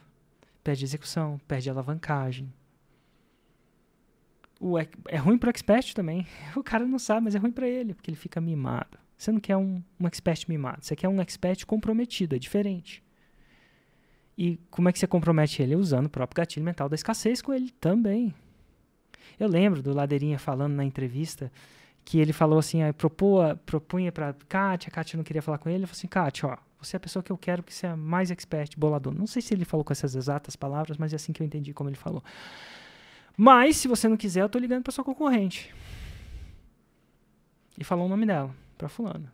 perde 0.63 0.85
execução, 0.85 1.37
perde 1.45 1.69
alavancagem. 1.69 2.51
O, 4.57 4.79
é, 4.79 4.87
é 5.09 5.17
ruim 5.17 5.37
pro 5.37 5.49
expert 5.49 5.93
também. 5.93 6.25
O 6.55 6.63
cara 6.63 6.85
não 6.85 6.97
sabe, 6.97 7.25
mas 7.25 7.35
é 7.35 7.37
ruim 7.37 7.51
para 7.51 7.67
ele, 7.67 7.93
porque 7.93 8.09
ele 8.09 8.15
fica 8.15 8.39
mimado. 8.39 8.97
Você 9.17 9.31
não 9.33 9.39
quer 9.39 9.57
um, 9.57 9.83
um 9.99 10.07
expert 10.07 10.45
mimado, 10.47 10.83
você 10.83 10.95
quer 10.95 11.09
um 11.09 11.19
expert 11.21 11.65
comprometido, 11.65 12.35
é 12.35 12.39
diferente. 12.39 13.03
E 14.37 14.57
como 14.71 14.89
é 14.89 14.93
que 14.93 14.97
você 14.97 15.05
compromete 15.05 15.61
ele? 15.61 15.75
Usando 15.75 16.05
o 16.05 16.09
próprio 16.09 16.41
gatilho 16.41 16.65
mental 16.65 16.89
da 16.89 16.95
escassez 16.95 17.41
com 17.41 17.53
ele 17.53 17.69
também. 17.69 18.33
Eu 19.39 19.47
lembro 19.47 19.81
do 19.81 19.93
Ladeirinha 19.93 20.39
falando 20.39 20.73
na 20.73 20.85
entrevista 20.85 21.51
que 22.05 22.19
ele 22.19 22.33
falou 22.33 22.59
assim, 22.59 22.81
aí 22.81 22.93
propôs, 22.93 23.55
propunha 23.65 24.11
para 24.11 24.33
Kátia, 24.47 24.89
a 24.89 24.91
Kátia 24.91 25.17
não 25.17 25.23
queria 25.23 25.41
falar 25.41 25.57
com 25.57 25.69
ele, 25.69 25.79
ele 25.79 25.85
falou 25.85 25.97
assim, 25.97 26.07
Kátia, 26.07 26.49
ó, 26.49 26.57
você 26.83 26.95
é 26.95 26.97
a 26.97 26.99
pessoa 26.99 27.23
que 27.23 27.31
eu 27.31 27.37
quero 27.37 27.63
que 27.63 27.73
seja 27.73 27.95
mais 27.95 28.31
expert, 28.31 28.77
bolador. 28.77 29.13
Não 29.13 29.27
sei 29.27 29.41
se 29.41 29.53
ele 29.53 29.65
falou 29.65 29.83
com 29.83 29.93
essas 29.93 30.15
exatas 30.15 30.55
palavras, 30.55 30.97
mas 30.97 31.13
é 31.13 31.15
assim 31.15 31.31
que 31.31 31.41
eu 31.41 31.45
entendi 31.45 31.73
como 31.73 31.89
ele 31.89 31.97
falou. 31.97 32.23
Mas, 33.37 33.77
se 33.77 33.87
você 33.87 34.07
não 34.07 34.17
quiser, 34.17 34.41
eu 34.41 34.49
tô 34.49 34.59
ligando 34.59 34.83
para 34.83 34.91
sua 34.91 35.03
concorrente. 35.03 35.73
E 37.77 37.83
falou 37.83 38.05
o 38.05 38.09
nome 38.09 38.25
dela, 38.25 38.53
para 38.77 38.87
fulano. 38.87 39.31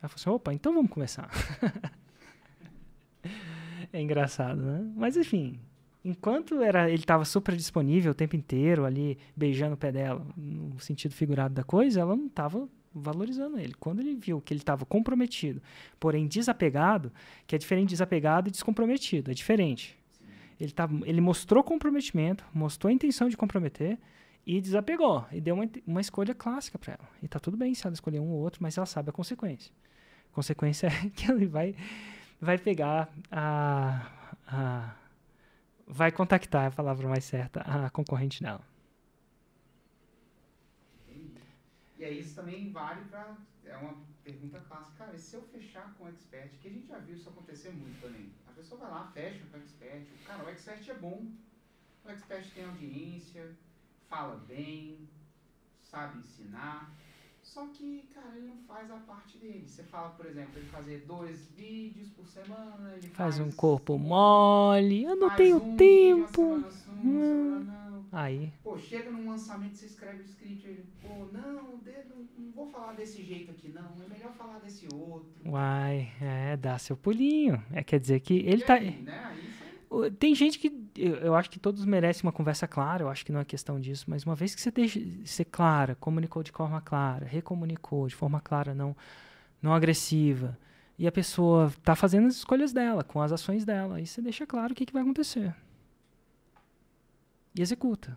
Ela 0.00 0.08
falou 0.08 0.14
assim, 0.16 0.30
opa, 0.30 0.54
então 0.54 0.72
vamos 0.72 0.90
começar. 0.90 1.30
é 3.92 4.00
engraçado, 4.00 4.60
né? 4.60 4.90
Mas 4.96 5.16
enfim, 5.16 5.60
enquanto 6.04 6.62
era, 6.62 6.88
ele 6.88 7.02
estava 7.02 7.24
super 7.24 7.54
disponível 7.54 8.12
o 8.12 8.14
tempo 8.14 8.34
inteiro 8.34 8.84
ali, 8.84 9.18
beijando 9.36 9.74
o 9.74 9.76
pé 9.76 9.92
dela, 9.92 10.26
no 10.36 10.80
sentido 10.80 11.14
figurado 11.14 11.54
da 11.54 11.62
coisa, 11.62 12.00
ela 12.00 12.16
não 12.16 12.26
estava 12.26 12.68
valorizando 12.94 13.58
ele. 13.58 13.74
Quando 13.74 14.00
ele 14.00 14.14
viu 14.14 14.40
que 14.40 14.52
ele 14.52 14.60
estava 14.60 14.84
comprometido, 14.84 15.62
porém 15.98 16.26
desapegado, 16.26 17.12
que 17.46 17.54
é 17.54 17.58
diferente 17.58 17.88
de 17.88 17.94
desapegado 17.94 18.48
e 18.48 18.50
descomprometido, 18.50 19.30
é 19.30 19.34
diferente. 19.34 19.98
Ele, 20.60 20.72
ele 21.04 21.20
mostrou 21.20 21.62
comprometimento, 21.64 22.44
mostrou 22.54 22.90
a 22.90 22.92
intenção 22.92 23.28
de 23.28 23.36
comprometer 23.36 23.98
e 24.46 24.60
desapegou. 24.60 25.24
E 25.32 25.40
deu 25.40 25.54
uma, 25.54 25.68
uma 25.86 26.00
escolha 26.00 26.34
clássica 26.34 26.78
para 26.78 26.94
ela. 26.94 27.08
E 27.22 27.28
tá 27.28 27.38
tudo 27.38 27.56
bem 27.56 27.74
se 27.74 27.86
ela 27.86 27.94
escolher 27.94 28.20
um 28.20 28.28
ou 28.30 28.40
outro, 28.40 28.62
mas 28.62 28.76
ela 28.76 28.86
sabe 28.86 29.10
a 29.10 29.12
consequência. 29.12 29.72
A 30.30 30.34
consequência 30.34 30.86
é 31.06 31.10
que 31.10 31.30
ele 31.30 31.46
vai 31.46 31.74
vai 32.40 32.58
pegar 32.58 33.08
a, 33.30 34.10
a 34.46 34.94
vai 35.86 36.10
contactar 36.10 36.64
é 36.64 36.66
a 36.66 36.70
palavra 36.70 37.08
mais 37.08 37.24
certa 37.24 37.60
a 37.60 37.90
concorrente 37.90 38.42
dela. 38.42 38.71
E 42.02 42.04
aí 42.04 42.18
isso 42.18 42.34
também 42.34 42.68
vale 42.72 43.04
para 43.04 43.36
é 43.64 43.76
uma 43.76 43.94
pergunta 44.24 44.58
clássica, 44.58 45.04
cara, 45.04 45.14
e 45.14 45.20
se 45.20 45.36
eu 45.36 45.42
fechar 45.42 45.94
com 45.94 46.02
o 46.02 46.08
expert, 46.08 46.50
que 46.60 46.66
a 46.66 46.70
gente 46.72 46.88
já 46.88 46.98
viu 46.98 47.14
isso 47.14 47.28
acontecer 47.28 47.70
muito 47.70 48.00
também. 48.00 48.28
A 48.48 48.50
pessoa 48.50 48.80
vai 48.80 48.90
lá, 48.90 49.12
fecha 49.12 49.44
com 49.48 49.56
o 49.56 49.60
expert, 49.60 50.04
cara, 50.26 50.44
o 50.44 50.48
expert 50.48 50.90
é 50.90 50.94
bom. 50.94 51.28
O 52.04 52.10
expert 52.10 52.50
tem 52.54 52.64
audiência, 52.64 53.56
fala 54.08 54.34
bem, 54.48 55.08
sabe 55.80 56.18
ensinar, 56.18 56.92
só 57.40 57.68
que, 57.68 58.10
cara, 58.12 58.36
ele 58.36 58.48
não 58.48 58.58
faz 58.66 58.90
a 58.90 58.96
parte 58.96 59.38
dele. 59.38 59.64
Você 59.64 59.84
fala, 59.84 60.10
por 60.10 60.26
exemplo, 60.26 60.58
ele 60.58 60.68
fazer 60.70 61.04
dois 61.06 61.46
vídeos 61.52 62.08
por 62.08 62.26
semana, 62.26 62.94
ele 62.94 63.10
faz, 63.10 63.36
faz 63.36 63.38
um 63.38 63.52
corpo 63.52 63.96
mole, 63.96 65.04
eu 65.04 65.14
não 65.14 65.30
tenho 65.36 65.58
um 65.58 65.76
tempo. 65.76 66.32
Semana 66.32 66.70
sim, 66.72 66.90
hum. 67.04 67.60
semana 67.60 67.82
Aí. 68.12 68.52
Pô, 68.62 68.76
chega 68.76 69.10
num 69.10 69.30
lançamento, 69.30 69.74
você 69.74 69.86
escreve 69.86 70.20
o 70.22 70.26
script, 70.26 70.68
ele, 70.68 70.84
pô, 71.00 71.08
não, 71.32 71.40
não 71.40 71.41
vou 72.62 72.70
falar 72.70 72.92
desse 72.92 73.22
jeito 73.22 73.50
aqui, 73.50 73.68
não, 73.68 73.92
é 74.04 74.08
melhor 74.08 74.32
falar 74.32 74.58
desse 74.60 74.86
outro. 74.92 75.28
Uai, 75.44 76.12
é, 76.20 76.56
dá 76.56 76.78
seu 76.78 76.96
pulinho. 76.96 77.62
É, 77.72 77.82
quer 77.82 77.98
dizer 77.98 78.20
que 78.20 78.34
ele 78.34 78.62
e 78.62 78.64
tá. 78.64 78.74
Aí, 78.74 78.90
né? 79.02 79.36
Você... 79.90 80.10
Tem 80.12 80.34
gente 80.34 80.58
que 80.58 80.72
eu, 80.96 81.16
eu, 81.16 81.34
acho 81.34 81.50
que 81.50 81.58
todos 81.58 81.84
merecem 81.84 82.22
uma 82.22 82.32
conversa 82.32 82.66
clara, 82.66 83.02
eu 83.02 83.08
acho 83.08 83.26
que 83.26 83.32
não 83.32 83.40
é 83.40 83.44
questão 83.44 83.78
disso, 83.78 84.06
mas 84.08 84.24
uma 84.24 84.34
vez 84.34 84.54
que 84.54 84.60
você 84.60 84.70
deixa 84.70 85.00
ser 85.24 85.44
clara, 85.44 85.94
comunicou 85.96 86.42
de 86.42 86.50
forma 86.50 86.80
clara, 86.80 87.26
recomunicou 87.26 88.08
de 88.08 88.14
forma 88.14 88.40
clara, 88.40 88.74
não, 88.74 88.96
não 89.60 89.74
agressiva, 89.74 90.56
e 90.98 91.06
a 91.06 91.12
pessoa 91.12 91.66
está 91.66 91.94
fazendo 91.94 92.26
as 92.26 92.36
escolhas 92.36 92.72
dela, 92.72 93.04
com 93.04 93.20
as 93.20 93.32
ações 93.32 93.66
dela, 93.66 93.96
aí 93.96 94.06
você 94.06 94.22
deixa 94.22 94.46
claro 94.46 94.72
o 94.72 94.74
que, 94.74 94.86
que 94.86 94.92
vai 94.94 95.02
acontecer. 95.02 95.54
E 97.54 97.60
executa. 97.60 98.16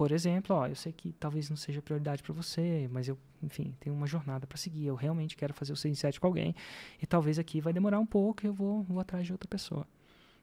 Por 0.00 0.12
exemplo, 0.12 0.56
ó, 0.56 0.66
eu 0.66 0.74
sei 0.74 0.94
que 0.94 1.12
talvez 1.12 1.50
não 1.50 1.58
seja 1.58 1.82
prioridade 1.82 2.22
para 2.22 2.32
você, 2.32 2.88
mas 2.90 3.06
eu, 3.06 3.18
enfim, 3.42 3.76
tenho 3.78 3.94
uma 3.94 4.06
jornada 4.06 4.46
para 4.46 4.56
seguir. 4.56 4.86
Eu 4.86 4.94
realmente 4.94 5.36
quero 5.36 5.52
fazer 5.52 5.74
o 5.74 5.76
6 5.76 5.92
em 5.92 5.94
7 5.94 6.18
com 6.18 6.26
alguém. 6.26 6.54
E 7.02 7.06
talvez 7.06 7.38
aqui 7.38 7.60
vai 7.60 7.70
demorar 7.70 8.00
um 8.00 8.06
pouco 8.06 8.42
e 8.42 8.46
eu 8.46 8.54
vou, 8.54 8.82
vou 8.82 8.98
atrás 8.98 9.26
de 9.26 9.32
outra 9.32 9.46
pessoa. 9.46 9.86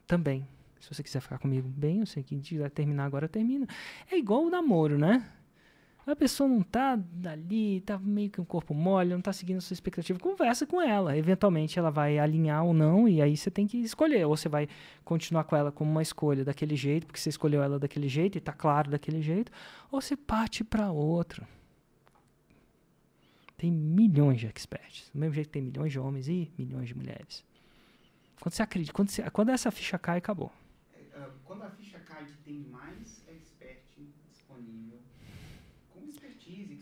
Também 0.06 0.48
se 0.80 0.94
você 0.94 1.02
quiser 1.02 1.22
ficar 1.22 1.40
comigo 1.40 1.68
bem, 1.68 2.02
eu 2.02 2.06
sei 2.06 2.22
que 2.22 2.40
quiser 2.40 2.70
terminar 2.70 3.06
agora, 3.06 3.28
termina. 3.28 3.66
É 4.12 4.16
igual 4.16 4.46
o 4.46 4.50
namoro, 4.52 4.96
né? 4.96 5.28
A 6.08 6.16
pessoa 6.16 6.48
não 6.48 6.62
tá 6.62 6.98
ali, 7.26 7.82
tá 7.82 8.00
meio 8.00 8.30
que 8.30 8.40
um 8.40 8.46
corpo 8.46 8.74
mole, 8.74 9.10
não 9.10 9.20
tá 9.22 9.34
seguindo 9.34 9.58
a 9.58 9.62
sua 9.62 9.74
expectativa, 9.74 10.18
conversa 10.18 10.66
com 10.66 10.82
ela. 10.82 11.18
Eventualmente 11.18 11.78
ela 11.78 11.92
vai 11.92 12.18
alinhar 12.18 12.64
ou 12.64 12.74
não, 12.74 13.10
e 13.10 13.22
aí 13.22 13.36
você 13.36 13.52
tem 13.52 13.68
que 13.68 13.78
escolher. 13.80 14.26
Ou 14.26 14.38
você 14.38 14.48
vai 14.48 14.70
continuar 15.04 15.44
com 15.44 15.54
ela 15.54 15.70
como 15.70 15.92
uma 15.92 16.02
escolha 16.02 16.46
daquele 16.46 16.78
jeito, 16.78 17.06
porque 17.06 17.20
você 17.20 17.28
escolheu 17.28 17.62
ela 17.62 17.78
daquele 17.78 18.08
jeito 18.08 18.38
e 18.38 18.42
tá 18.42 18.54
claro 18.54 18.90
daquele 18.90 19.22
jeito, 19.22 19.52
ou 19.92 20.00
você 20.00 20.16
parte 20.16 20.64
para 20.64 20.90
outro. 20.90 21.46
Tem 23.58 23.70
milhões 23.70 24.40
de 24.40 24.48
experts. 24.48 25.10
Do 25.14 25.20
mesmo 25.20 25.34
jeito 25.34 25.48
que 25.48 25.54
tem 25.54 25.62
milhões 25.62 25.92
de 25.92 26.00
homens 26.00 26.30
e 26.30 26.50
milhões 26.58 26.88
de 26.88 26.96
mulheres. 26.96 27.44
Quando 28.40 28.54
você 28.54 28.62
acredita, 28.62 28.94
quando, 28.94 29.10
você, 29.10 29.30
quando 29.30 29.50
essa 29.50 29.70
ficha 29.72 30.00
cai, 30.00 30.20
acabou 30.20 30.52
quando 31.48 31.64
a 31.64 31.70
ficha 31.72 32.00
cai 32.00 32.26
que 32.26 32.38
tem 32.44 32.60
mais 32.70 33.24
expert 33.28 33.82
disponível, 34.30 34.97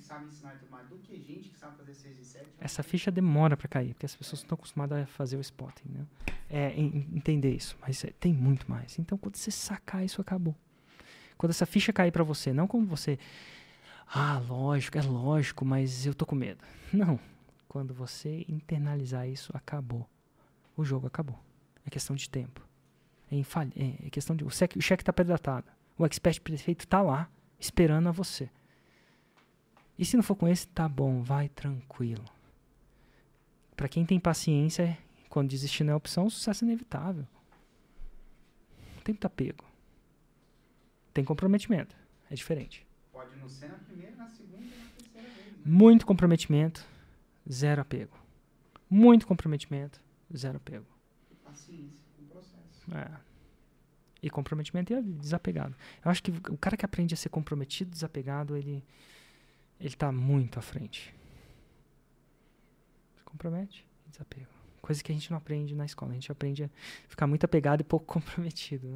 sabe 0.06 0.26
ensinar 0.28 0.56
e 0.56 0.60
tudo 0.60 0.72
mais, 0.72 0.88
do 0.88 0.98
que 0.98 1.20
gente 1.20 1.50
que 1.50 1.58
sabe 1.58 1.78
fazer 1.78 1.94
6 1.94 2.20
e 2.20 2.26
7. 2.26 2.46
Essa 2.60 2.84
ficha 2.84 3.12
demora 3.12 3.58
para 3.58 3.68
cair, 3.68 3.94
porque 3.94 4.06
as 4.06 4.16
pessoas 4.16 4.42
estão 4.42 4.56
acostumadas 4.56 5.04
a 5.04 5.06
fazer 5.08 5.38
o 5.38 5.42
spotting, 5.42 5.90
né? 5.90 6.06
É, 6.50 6.80
entender 6.80 7.54
isso, 7.54 7.76
mas 7.82 8.04
é, 8.04 8.12
tem 8.20 8.34
muito 8.34 8.70
mais. 8.70 9.00
Então, 9.00 9.18
quando 9.18 9.36
você 9.36 9.52
sacar 9.52 10.06
isso, 10.06 10.22
acabou. 10.22 10.56
Quando 11.38 11.50
essa 11.50 11.66
ficha 11.66 11.92
cair 11.92 12.12
para 12.12 12.24
você, 12.24 12.54
não 12.54 12.68
como 12.68 12.86
você, 12.86 13.20
ah, 14.08 14.40
lógico, 14.48 14.98
é 14.98 15.02
lógico, 15.02 15.66
mas 15.66 16.06
eu 16.06 16.14
tô 16.14 16.26
com 16.26 16.36
medo. 16.36 16.64
Não. 16.94 17.20
Quando 17.68 17.94
você 17.94 18.46
internalizar 18.48 19.28
isso, 19.28 19.52
acabou. 19.54 20.08
O 20.78 20.86
jogo 20.86 21.08
acabou. 21.08 21.38
É 21.86 21.90
questão 21.90 22.16
de 22.16 22.30
tempo. 22.30 22.62
É, 23.32 23.36
infal... 23.36 23.66
é 23.76 24.10
questão 24.10 24.36
de. 24.36 24.46
O 24.46 24.50
cheque, 24.50 24.78
o 24.78 24.82
cheque 24.82 25.02
está 25.02 25.12
predatado. 25.12 25.66
O 25.98 26.06
expert 26.06 26.40
prefeito 26.42 26.86
está 26.86 27.02
lá, 27.02 27.30
esperando 27.60 28.08
a 28.08 28.12
você. 28.12 28.50
E 29.98 30.06
se 30.06 30.16
não 30.16 30.24
for 30.24 30.36
com 30.36 30.48
esse, 30.48 30.68
tá 30.68 30.88
bom, 30.88 31.22
vai 31.22 31.50
tranquilo. 31.50 32.26
Para 33.76 33.88
quem 33.88 34.06
tem 34.06 34.20
paciência, 34.20 34.98
quando 35.30 35.50
desistir 35.50 35.84
não 35.84 35.94
é 35.94 35.96
opção, 35.96 36.26
o 36.26 36.32
sucesso 36.32 36.64
é 36.64 36.68
inevitável. 36.68 37.26
O 38.98 39.02
tempo 39.02 39.20
tá 39.20 39.30
pego. 39.30 39.64
Tem 41.14 41.24
comprometimento. 41.24 41.96
É 42.30 42.36
diferente. 42.36 42.86
Pode 43.12 43.36
não 43.38 43.48
ser 43.48 43.70
na 43.70 43.78
primeira, 43.78 44.16
na 44.16 44.28
segunda 44.28 44.64
e 44.64 44.68
na 44.68 44.90
terceira 44.98 45.28
vez. 45.30 45.56
Né? 45.58 45.64
Muito 45.66 46.06
comprometimento, 46.06 46.86
zero 47.50 47.82
apego. 47.82 48.18
Muito 48.90 49.28
comprometimento, 49.28 50.02
zero 50.36 50.58
apego. 50.58 50.86
Paciência. 51.44 52.06
É. 52.94 53.12
E 54.22 54.30
comprometimento 54.30 54.94
é 54.94 55.02
desapegado. 55.02 55.76
Eu 56.04 56.12
acho 56.12 56.22
que 56.22 56.32
o 56.50 56.58
cara 56.58 56.76
que 56.76 56.86
aprende 56.86 57.14
a 57.14 57.18
ser 57.18 57.30
comprometido, 57.30 57.92
desapegado, 57.92 58.58
ele 58.58 58.84
ele 59.86 59.96
tá 59.96 60.12
muito 60.12 60.60
à 60.60 60.62
frente. 60.62 61.14
Se 63.18 63.24
compromete 63.24 63.86
desapego. 64.08 64.52
Coisa 64.82 65.04
que 65.04 65.12
a 65.12 65.16
gente 65.16 65.30
não 65.32 65.38
aprende 65.38 65.76
na 65.76 65.86
escola. 65.86 66.12
A 66.12 66.14
gente 66.14 66.32
aprende 66.32 66.64
a 66.64 66.70
ficar 67.08 67.28
muito 67.28 67.44
apegado 67.44 67.82
e 67.82 67.84
pouco 67.84 68.06
comprometido. 68.12 68.88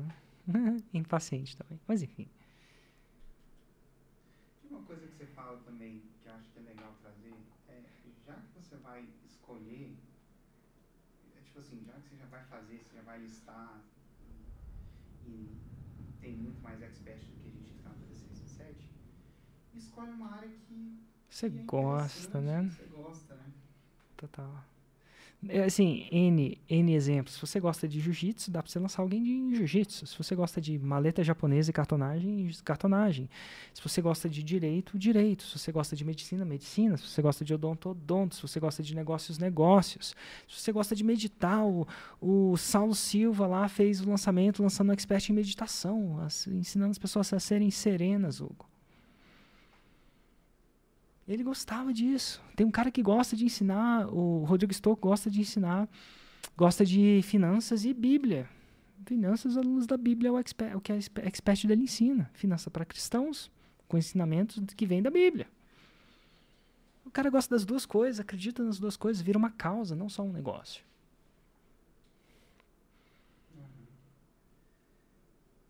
Né? 0.47 0.77
Impaciente 0.93 1.57
também. 1.57 1.79
Mas 1.87 2.01
enfim. 2.01 2.27
coisa 4.89 5.05
que 5.05 5.17
você 5.17 5.27
fala 5.27 5.55
também, 5.59 6.01
que 6.19 6.27
eu 6.27 6.33
acho 6.33 6.49
que 6.49 6.57
é 6.57 6.61
legal 6.63 6.95
trazer, 6.99 7.35
é 7.67 7.83
já 8.25 8.33
que 8.33 8.59
você 8.59 8.75
vai 8.77 9.07
escolher, 9.23 9.95
é 11.37 11.41
tipo 11.41 11.59
assim, 11.59 11.83
já 11.85 11.93
que 11.93 12.09
você 12.09 12.15
já 12.17 12.25
vai 12.25 12.43
fazer, 12.45 12.79
você 12.79 12.95
já 12.95 13.03
vai 13.03 13.19
listar, 13.19 13.83
e, 15.23 15.29
e 15.29 15.59
tem 16.19 16.37
muito 16.37 16.59
mais 16.63 16.81
expert 16.81 17.19
do 17.19 17.39
que 17.39 17.49
a 17.49 17.51
gente 17.51 17.75
está 17.75 17.91
no 17.91 18.03
307, 18.07 18.89
escolhe 19.77 20.11
uma 20.11 20.35
área 20.35 20.49
que. 20.67 20.99
Você 21.29 21.45
é 21.45 21.49
gosta, 21.49 22.41
né? 22.41 22.69
Você 22.75 22.85
gosta, 22.85 23.35
né? 23.35 23.43
Total. 24.17 24.65
É, 25.47 25.63
Assim, 25.63 26.05
N, 26.11 26.59
N 26.69 26.93
exemplos. 26.93 27.35
Se 27.35 27.39
você 27.39 27.61
gosta 27.61 27.87
de 27.87 28.01
jiu-jitsu, 28.01 28.51
dá 28.51 28.61
pra 28.61 28.69
você 28.69 28.77
lançar 28.77 29.01
alguém 29.01 29.23
de 29.23 29.55
jiu-jitsu. 29.55 30.05
Se 30.05 30.17
você 30.17 30.35
gosta 30.35 30.59
de 30.59 30.77
maleta 30.77 31.23
japonesa 31.23 31.69
e 31.69 31.73
cartonagem, 31.73 32.49
cartonagem. 32.65 33.29
Se 33.73 33.81
você 33.81 34.01
gosta 34.01 34.27
de 34.27 34.43
direito, 34.43 34.99
direito. 34.99 35.43
Se 35.43 35.57
você 35.57 35.71
gosta 35.71 35.95
de 35.95 36.03
medicina, 36.03 36.43
medicina. 36.43 36.97
Se 36.97 37.07
você 37.07 37.21
gosta 37.21 37.45
de 37.45 37.53
odonto, 37.53 37.91
odonto. 37.91 38.35
Se 38.35 38.41
você 38.41 38.59
gosta 38.59 38.83
de 38.83 38.93
negócios, 38.93 39.37
negócios. 39.37 40.13
Se 40.45 40.59
você 40.61 40.71
gosta 40.73 40.93
de 40.93 41.05
meditar, 41.05 41.65
o, 41.65 41.87
o 42.19 42.57
Saulo 42.57 42.93
Silva 42.95 43.47
lá 43.47 43.69
fez 43.69 44.01
o 44.01 44.09
lançamento 44.09 44.61
lançando 44.61 44.89
um 44.89 44.93
expert 44.93 45.29
em 45.29 45.33
meditação, 45.33 46.19
as- 46.21 46.47
ensinando 46.47 46.91
as 46.91 46.97
pessoas 46.97 47.31
a 47.31 47.39
serem 47.39 47.71
serenas, 47.71 48.41
Hugo. 48.41 48.67
Ele 51.29 51.43
gostava 51.43 51.93
disso. 51.93 52.41
Tem 52.55 52.65
um 52.65 52.71
cara 52.71 52.89
que 52.89 53.03
gosta 53.03 53.35
de 53.35 53.45
ensinar, 53.45 54.07
o 54.11 54.43
Rodrigo 54.45 54.71
Stock 54.71 54.99
gosta 54.99 55.29
de 55.29 55.39
ensinar, 55.41 55.87
gosta 56.57 56.83
de 56.83 57.21
finanças 57.23 57.85
e 57.85 57.93
Bíblia. 57.93 58.49
Finanças 59.05 59.55
luz 59.55 59.85
da 59.85 59.95
Bíblia 59.95 60.29
é 60.29 60.31
o, 60.31 60.39
expert, 60.39 60.75
o 60.75 60.81
que 60.81 60.91
a 60.91 60.97
expe- 60.97 61.21
expert 61.21 61.67
dele 61.67 61.83
ensina. 61.83 62.29
Finança 62.33 62.71
para 62.71 62.83
cristãos, 62.83 63.51
com 63.87 63.95
ensinamentos 63.97 64.59
que 64.75 64.85
vêm 64.87 65.03
da 65.03 65.11
Bíblia. 65.11 65.47
O 67.05 67.11
cara 67.11 67.29
gosta 67.29 67.53
das 67.55 67.63
duas 67.63 67.85
coisas, 67.85 68.19
acredita 68.19 68.63
nas 68.63 68.79
duas 68.79 68.97
coisas, 68.97 69.21
vira 69.21 69.37
uma 69.37 69.51
causa, 69.51 69.95
não 69.95 70.09
só 70.09 70.23
um 70.23 70.31
negócio. 70.33 70.83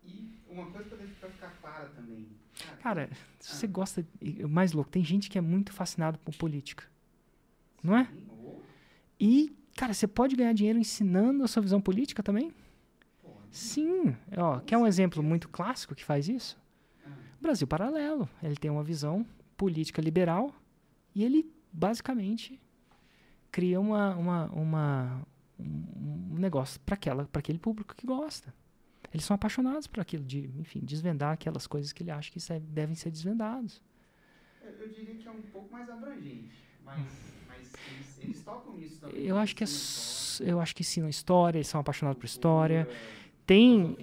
E 0.06 0.34
uma 0.48 0.70
coisa 0.70 0.88
pra 0.88 0.98
deixar- 0.98 1.14
pra 1.20 1.28
ficar 1.30 1.50
clara 1.60 1.88
também. 1.90 2.26
Cara, 2.82 3.08
se 3.38 3.54
você 3.56 3.66
Ah. 3.66 3.68
gosta. 3.68 4.06
Mais 4.48 4.72
louco, 4.72 4.90
tem 4.90 5.04
gente 5.04 5.28
que 5.30 5.38
é 5.38 5.40
muito 5.40 5.72
fascinado 5.72 6.18
por 6.18 6.34
política. 6.36 6.84
Não 7.82 7.96
é? 7.96 8.08
E, 9.18 9.54
cara, 9.76 9.92
você 9.92 10.06
pode 10.06 10.34
ganhar 10.36 10.52
dinheiro 10.52 10.78
ensinando 10.78 11.44
a 11.44 11.48
sua 11.48 11.62
visão 11.62 11.80
política 11.80 12.22
também? 12.22 12.52
Sim. 13.50 14.16
Ó, 14.36 14.60
quer 14.60 14.76
um 14.78 14.86
exemplo 14.86 15.22
muito 15.22 15.48
clássico 15.48 15.94
que 15.94 16.04
faz 16.04 16.28
isso? 16.28 16.58
Ah, 17.06 17.10
Brasil 17.40 17.66
Paralelo. 17.66 18.28
Ele 18.42 18.56
tem 18.56 18.70
uma 18.70 18.84
visão 18.84 19.26
política 19.56 20.00
liberal 20.00 20.54
e 21.14 21.24
ele 21.24 21.50
basicamente 21.72 22.60
cria 23.50 23.80
uma, 23.80 24.14
uma, 24.16 24.46
uma- 24.52 25.22
um 25.58 26.00
um 26.32 26.38
negócio 26.40 26.80
para 26.80 26.96
aquele 27.34 27.58
público 27.58 27.94
que 27.94 28.06
gosta. 28.06 28.54
Eles 29.12 29.24
são 29.24 29.34
apaixonados 29.34 29.86
por 29.86 30.00
aquilo, 30.00 30.24
de, 30.24 30.48
enfim, 30.58 30.80
desvendar 30.80 31.32
aquelas 31.32 31.66
coisas 31.66 31.92
que 31.92 32.02
ele 32.02 32.10
acha 32.10 32.30
que 32.30 32.38
devem 32.60 32.94
ser 32.94 33.10
desvendados. 33.10 33.82
eu, 34.62 34.88
diria 34.88 35.14
que 35.16 35.26
é 35.26 35.30
um 35.30 35.42
pouco 35.42 35.72
mais 35.72 35.88
abrangente, 35.90 36.64
mas, 36.84 36.98
mas 37.48 37.72
eles, 37.88 38.18
eles 38.22 38.42
tocam 38.42 38.76
nisso 38.76 39.00
também. 39.00 39.20
Eu 39.20 39.36
acho 39.36 39.56
que 39.56 39.64
é, 39.64 39.66
eu 40.40 40.60
acho 40.60 40.74
que 40.74 40.82
ensinam 40.82 41.08
história, 41.08 41.58
eles 41.58 41.66
são 41.68 41.80
apaixonados 41.80 42.18
por 42.20 42.26
história. 42.26 42.86
Tem, 43.44 43.96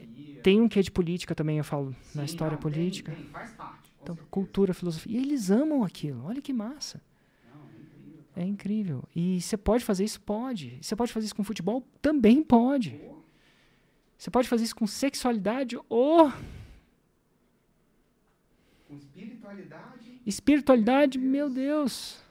tem 0.43 0.59
um 0.59 0.67
que 0.67 0.77
é 0.77 0.81
de 0.81 0.91
política 0.91 1.33
também, 1.33 1.57
eu 1.57 1.63
falo, 1.63 1.95
na 2.13 2.23
Sim, 2.23 2.25
história 2.25 2.55
não, 2.55 2.61
tem- 2.61 2.71
política. 2.71 3.13
tem, 3.13 3.25
faz 3.27 3.51
parte. 3.51 3.89
Então, 4.01 4.15
certeza. 4.15 4.29
cultura, 4.31 4.73
filosofia. 4.73 5.17
E 5.17 5.21
eles 5.21 5.49
amam 5.49 5.83
aquilo. 5.85 6.25
Olha 6.25 6.41
que 6.41 6.51
massa. 6.51 7.01
Não, 7.53 7.61
é 7.61 7.81
incrível. 7.81 8.23
É 8.35 8.45
incrível. 8.45 9.03
E 9.15 9.41
você 9.41 9.55
pode 9.57 9.85
fazer 9.85 10.03
isso? 10.03 10.19
Pode. 10.21 10.77
Você 10.81 10.95
pode 10.97 11.13
fazer 11.13 11.25
isso 11.27 11.35
com 11.35 11.43
futebol? 11.45 11.81
Também 12.01 12.43
pode. 12.43 12.99
Você 14.17 14.31
pode 14.31 14.47
fazer 14.47 14.63
isso 14.63 14.75
com 14.75 14.87
sexualidade 14.87 15.77
ou 15.89 16.31
com 18.87 18.95
espiritualidade. 18.97 20.21
espiritualidade, 20.25 21.17
meu 21.19 21.49
Deus. 21.49 22.21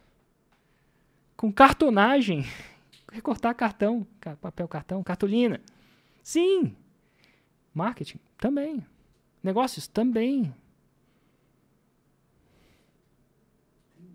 Com 1.37 1.53
cartonagem. 1.53 2.45
Recortar 3.13 3.55
cartão, 3.55 4.07
ca- 4.21 4.37
papel 4.37 4.67
cartão, 4.69 5.03
cartolina. 5.03 5.61
Sim. 6.23 6.75
Marketing 7.73 8.19
também. 8.39 8.85
Negócios 9.43 9.87
também. 9.87 10.53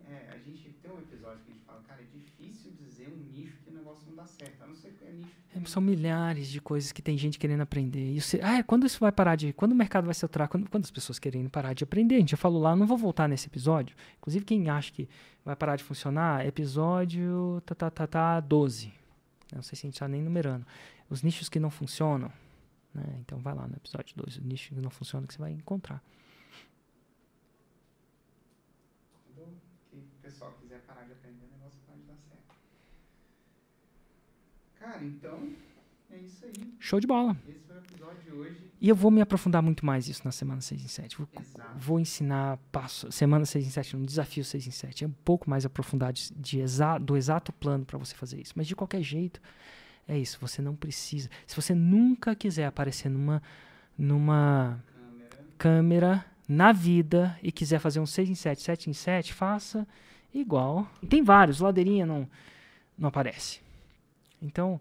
É, 0.10 0.30
a 0.34 0.38
gente 0.38 0.70
tem 0.82 0.92
um 0.92 1.00
episódio 1.00 1.40
que 1.46 1.52
a 1.52 1.54
gente 1.54 1.66
fala, 1.66 1.82
cara, 1.88 2.02
é 2.02 2.06
difícil 2.06 2.72
dizer 2.74 3.08
um 3.08 3.18
nicho 3.32 3.56
que 3.64 3.70
o 3.70 3.74
negócio 3.92 4.08
não 4.08 4.16
dá 4.16 4.26
certo. 4.26 4.64
A 4.64 4.68
não 4.68 4.76
ser 4.76 4.92
que 4.94 5.04
é 5.06 5.12
nicho. 5.12 5.32
É, 5.56 5.66
São 5.66 5.82
milhares 5.82 6.48
de 6.48 6.62
coisas 6.62 6.92
que 6.92 7.02
tem 7.02 7.18
gente 7.18 7.38
querendo 7.38 7.62
aprender. 7.62 8.20
Você, 8.20 8.40
ah, 8.42 8.60
é, 8.60 8.64
quando 8.64 8.86
isso 8.86 9.00
vai 9.00 9.12
parar 9.12 9.36
de. 9.36 9.54
Quando 9.54 9.74
o 9.74 9.76
mercado 9.76 10.06
vai 10.06 10.14
se 10.14 10.24
alterar? 10.26 10.48
Quando, 10.48 10.70
quando 10.70 10.86
as 10.86 10.92
pessoas 10.92 11.20
querem 11.20 11.48
parar 11.48 11.74
de 11.74 11.84
aprender? 11.84 12.16
A 12.16 12.20
gente 12.20 12.32
já 12.32 12.38
falou 12.38 12.62
lá, 12.62 12.76
não 12.76 12.88
vou 12.88 12.98
voltar 12.98 13.28
nesse 13.28 13.48
episódio. 13.48 13.96
Inclusive, 14.18 14.46
quem 14.46 14.70
acha 14.70 14.92
que 14.92 15.10
vai 15.44 15.56
parar 15.56 15.76
de 15.76 15.84
funcionar, 15.84 16.46
episódio 16.46 17.62
tá, 17.66 17.76
tá, 17.76 17.90
tá, 17.90 18.08
tá 18.08 18.40
12. 18.40 18.94
Não 19.54 19.62
sei 19.62 19.76
se 19.76 19.86
a 19.86 19.90
gente 19.90 20.00
tá 20.00 20.08
nem 20.08 20.22
numerando. 20.22 20.66
Os 21.10 21.22
nichos 21.22 21.50
que 21.50 21.60
não 21.60 21.70
funcionam. 21.70 22.32
Né? 22.94 23.04
Então 23.20 23.40
vai 23.40 23.54
lá 23.54 23.68
no 23.68 23.76
episódio 23.76 24.16
2, 24.18 24.38
o 24.38 24.42
nicho 24.42 24.74
que 24.74 24.82
não 24.82 24.90
funciona 24.90 25.26
que 25.26 25.34
você 25.34 25.40
vai 25.40 25.52
encontrar. 25.52 26.04
Quando 29.36 29.62
que 29.90 29.98
o 29.98 30.22
pessoal 30.22 30.54
quiser 30.60 30.82
parar 30.82 31.06
de 31.06 31.14
aprender, 31.14 31.46
o 31.46 31.58
negócio 31.58 31.80
pode 31.88 32.02
dar 32.02 32.18
certo. 32.18 32.56
Cara, 34.82 35.04
então, 35.04 35.48
é 36.10 36.17
isso 36.17 36.44
aí. 36.44 36.74
Show 36.80 37.00
de 37.00 37.06
bola. 37.06 37.38
Esse 37.48 37.60
foi 37.60 37.76
o 37.76 37.80
episódio 37.80 38.22
de 38.24 38.32
hoje. 38.32 38.72
E 38.82 38.89
eu 38.89 38.96
vou 38.96 39.12
me 39.12 39.22
aprofundar 39.22 39.62
muito 39.62 39.86
mais 39.86 40.08
isso 40.08 40.24
na 40.26 40.32
semana 40.32 40.60
6 40.60 40.84
em 40.84 40.88
7. 40.88 41.17
Vou, 41.20 41.28
vou 41.78 42.00
ensinar 42.00 42.58
passo, 42.72 43.12
semana 43.12 43.46
6 43.46 43.67
em 43.67 43.70
7, 43.70 43.96
no 43.96 44.08
desafio 44.08 44.44
6 44.44 44.65
em 44.65 44.72
7. 44.72 45.04
É 45.04 45.08
um 45.08 45.13
pouco 45.24 45.48
mais 45.48 45.67
aprofundado 45.67 46.13
de, 46.13 46.34
de 46.34 46.60
exa, 46.62 46.98
do 46.98 47.15
exato 47.15 47.54
plano 47.54 47.86
para 47.86 48.00
você 48.00 48.15
fazer 48.15 48.41
isso. 48.41 48.54
Mas 48.56 48.65
de 48.65 48.76
qualquer 48.76 49.04
jeito, 49.04 49.39
é 50.08 50.17
isso. 50.17 50.39
Você 50.41 50.63
não 50.63 50.76
precisa. 50.76 51.30
Se 51.46 51.56
você 51.56 51.76
nunca 51.76 52.34
quiser 52.34 52.65
aparecer 52.65 53.08
numa, 53.08 53.39
numa 53.96 54.84
Câmera. 54.91 55.46
câmera 55.60 56.26
na 56.50 56.72
vida 56.72 57.38
e 57.44 57.52
quiser 57.52 57.78
fazer 57.78 58.00
um 58.00 58.08
6 58.08 58.32
em 58.32 58.36
7, 58.36 58.63
7 58.63 58.89
em 58.89 58.94
7, 58.94 59.32
faça 59.32 59.88
igual. 60.34 60.89
E 61.04 61.06
tem 61.06 61.22
vários, 61.22 61.60
ladeirinha 61.60 62.08
não, 62.08 62.28
não 62.98 63.10
aparece. 63.10 63.62
Então, 64.42 64.80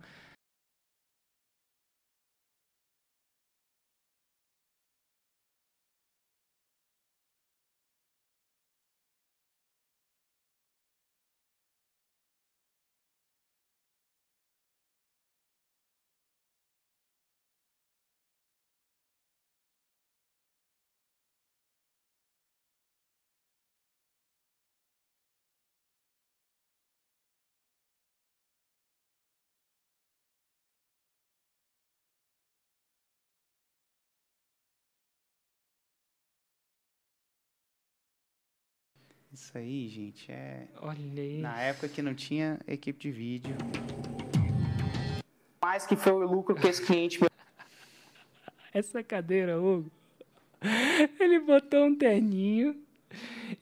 Isso 39.40 39.56
aí, 39.56 39.88
gente, 39.88 40.30
é. 40.30 40.66
olha 40.82 41.22
aí. 41.22 41.38
Na 41.38 41.58
época 41.62 41.88
que 41.88 42.02
não 42.02 42.14
tinha 42.14 42.60
equipe 42.68 43.00
de 43.00 43.10
vídeo. 43.10 43.56
Mais 45.64 45.86
que 45.86 45.96
foi 45.96 46.12
o 46.12 46.18
lucro 46.18 46.54
que 46.54 46.68
esse 46.68 46.84
cliente 46.84 47.18
Essa 48.72 49.02
cadeira, 49.02 49.58
Hugo. 49.58 49.90
Ele 51.18 51.40
botou 51.40 51.86
um 51.86 51.96
terninho 51.96 52.76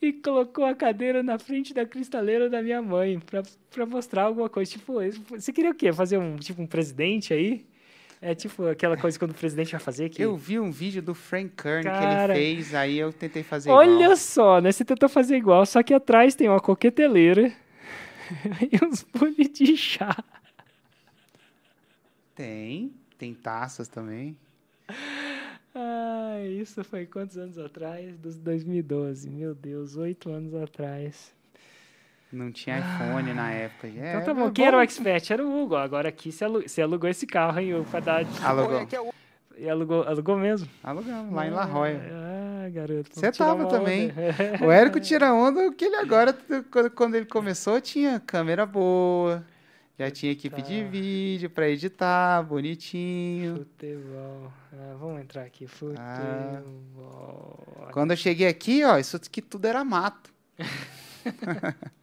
e 0.03 0.13
colocou 0.13 0.65
a 0.65 0.75
cadeira 0.75 1.23
na 1.23 1.39
frente 1.39 1.73
da 1.73 1.87
cristaleira 1.87 2.51
da 2.51 2.61
minha 2.61 2.83
mãe 2.83 3.21
pra, 3.21 3.45
pra 3.71 3.87
mostrar 3.87 4.25
alguma 4.25 4.51
coisa. 4.51 4.73
Tipo, 4.73 4.95
você 5.31 5.53
queria 5.53 5.71
o 5.71 5.75
quê? 5.75 5.93
Fazer 5.93 6.19
um 6.19 6.37
tipo 6.37 6.61
um 6.61 6.67
presidente 6.67 7.33
aí? 7.33 7.65
É 8.21 8.35
tipo 8.35 8.67
aquela 8.67 8.97
coisa 8.97 9.17
quando 9.19 9.31
o 9.31 9.35
presidente 9.35 9.71
vai 9.71 9.81
fazer 9.81 10.09
que. 10.09 10.21
Eu 10.21 10.37
vi 10.37 10.59
um 10.59 10.73
vídeo 10.73 11.01
do 11.01 11.15
Frank 11.15 11.51
Kern 11.57 11.85
Cara. 11.85 12.35
que 12.35 12.41
ele 12.41 12.55
fez, 12.57 12.75
aí 12.75 12.99
eu 12.99 13.13
tentei 13.13 13.43
fazer 13.45 13.71
Olha 13.71 14.03
igual. 14.05 14.17
só, 14.17 14.61
né? 14.61 14.73
Você 14.73 14.85
tentou 14.85 15.09
fazer 15.09 15.37
igual, 15.37 15.65
só 15.65 15.83
que 15.83 15.95
atrás 15.95 16.35
tem 16.35 16.49
uma 16.49 16.61
coqueteleira 16.61 17.53
e 18.73 18.85
uns 18.85 19.05
bules 19.05 19.51
de 19.53 19.77
chá. 19.77 20.17
Tem, 22.35 22.93
tem 23.17 23.35
taças 23.35 23.89
também. 23.89 24.37
Ai, 25.75 26.47
Isso 26.61 26.83
foi 26.83 27.07
quantos 27.07 27.37
anos 27.37 27.59
atrás? 27.59 28.17
Dos 28.19 28.37
2012. 28.39 29.31
Meu 29.31 29.55
Deus, 29.55 29.97
oito 29.97 30.31
anos 30.31 30.55
atrás. 30.55 31.33
Não 32.33 32.53
tinha 32.53 32.79
iPhone 32.79 33.33
na 33.33 33.51
época. 33.51 33.87
É, 33.89 34.11
então 34.11 34.25
tá 34.25 34.35
bom. 34.35 34.49
é 34.49 34.51
Quem 34.51 34.67
era 34.67 34.77
o 34.77 34.81
expert? 34.81 35.31
Era 35.33 35.45
o 35.45 35.63
Hugo. 35.63 35.77
Agora 35.77 36.09
aqui 36.11 36.31
você 36.31 36.45
alugou, 36.45 36.69
você 36.69 36.83
alugou 36.83 37.09
esse 37.09 37.27
carro, 37.27 37.59
hein, 37.59 37.75
Hugo, 37.75 37.89
pra 37.91 38.01
dar... 38.01 38.25
Alugou. 38.45 38.87
E 39.57 39.69
alugou, 39.69 40.03
alugou 40.05 40.37
mesmo? 40.37 40.69
Alugamos, 40.85 41.35
lá 41.35 41.47
em 41.47 41.51
La 41.51 41.67
Jolla. 41.67 42.01
Ah, 42.13 42.69
garoto. 42.71 43.11
Você 43.13 43.33
tava 43.33 43.67
também. 43.67 44.11
onda. 44.13 44.19
O 44.65 44.71
Érico 44.71 45.01
tira 45.01 45.33
onda 45.35 45.73
que 45.73 45.85
ele 45.87 45.97
agora, 45.97 46.37
quando- 46.95 47.17
ele 47.17 47.27
começou, 47.27 47.81
tinha 47.81 48.21
câmera 48.21 48.65
boa, 48.65 49.45
já 49.99 50.11
tinha 50.13 50.31
equipe 50.31 50.63
de 50.63 50.83
Tá. 50.85 50.89
vídeo 50.91 51.51
pra 51.51 51.69
editar, 51.69 52.41
bonitinho. 52.45 53.57
Futebol. 53.57 54.53
Ah, 54.73 54.95
vamos 55.01 55.23
entrar 55.23 55.43
aqui. 55.43 55.67
Ah. 55.99 56.61
Futebol. 56.63 57.89
Quando 57.93 58.13
eu 58.13 58.17
cheguei 58.17 58.47
aqui, 58.47 58.85
ó, 58.85 58.97
isso 58.97 59.17
aqui 59.17 59.43
tudo 59.43 59.65
era 59.67 59.83
mato. 59.83 60.31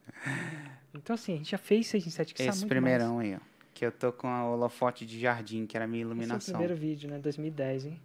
Então, 0.96 1.14
assim, 1.14 1.34
a 1.34 1.38
gente 1.38 1.52
já 1.52 1.58
fez 1.58 1.88
6 1.88 2.08
em 2.08 2.10
7 2.10 2.34
que 2.34 2.42
Esse 2.42 2.60
muito 2.60 2.70
primeirão 2.70 3.20
aí, 3.20 3.36
ó. 3.36 3.40
Que 3.74 3.86
eu 3.86 3.92
tô 3.92 4.14
com 4.14 4.28
a 4.28 4.46
holofote 4.46 5.06
de 5.06 5.20
jardim, 5.20 5.66
que 5.66 5.76
era 5.76 5.84
a 5.84 5.88
minha 5.88 6.06
mais. 6.06 6.18
Esse 6.18 6.52
é 6.52 6.56
o 6.56 6.56
iluminação. 6.56 6.56
primeiro 6.56 6.76
vídeo, 6.76 7.10
né? 7.10 7.20
2010, 7.20 7.86
hein? 7.88 8.02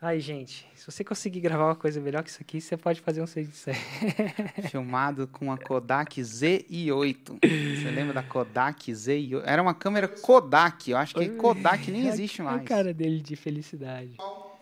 Aí, 0.00 0.20
gente, 0.20 0.68
se 0.74 0.86
você 0.86 1.02
conseguir 1.02 1.40
gravar 1.40 1.64
uma 1.64 1.74
coisa 1.74 2.00
melhor 2.00 2.22
que 2.22 2.28
isso 2.28 2.38
aqui, 2.40 2.60
você 2.60 2.76
pode 2.76 3.00
fazer 3.00 3.22
um 3.22 3.26
6 3.26 3.48
em 3.48 3.50
7. 3.50 3.80
Filmado 4.70 5.26
com 5.26 5.50
a 5.50 5.58
Kodak 5.58 6.20
ZI8. 6.20 7.38
Você 7.40 7.90
lembra 7.90 8.14
da 8.14 8.22
Kodak 8.22 8.92
ZI8? 8.92 9.42
Era 9.44 9.60
uma 9.62 9.74
câmera 9.74 10.06
Kodak. 10.06 10.90
Eu 10.90 10.98
acho 10.98 11.14
que 11.14 11.28
Kodak 11.30 11.90
nem 11.90 12.06
existe 12.08 12.42
Olha 12.42 12.52
mais. 12.52 12.62
a 12.62 12.64
cara 12.64 12.94
dele 12.94 13.20
de 13.20 13.34
felicidade. 13.36 14.16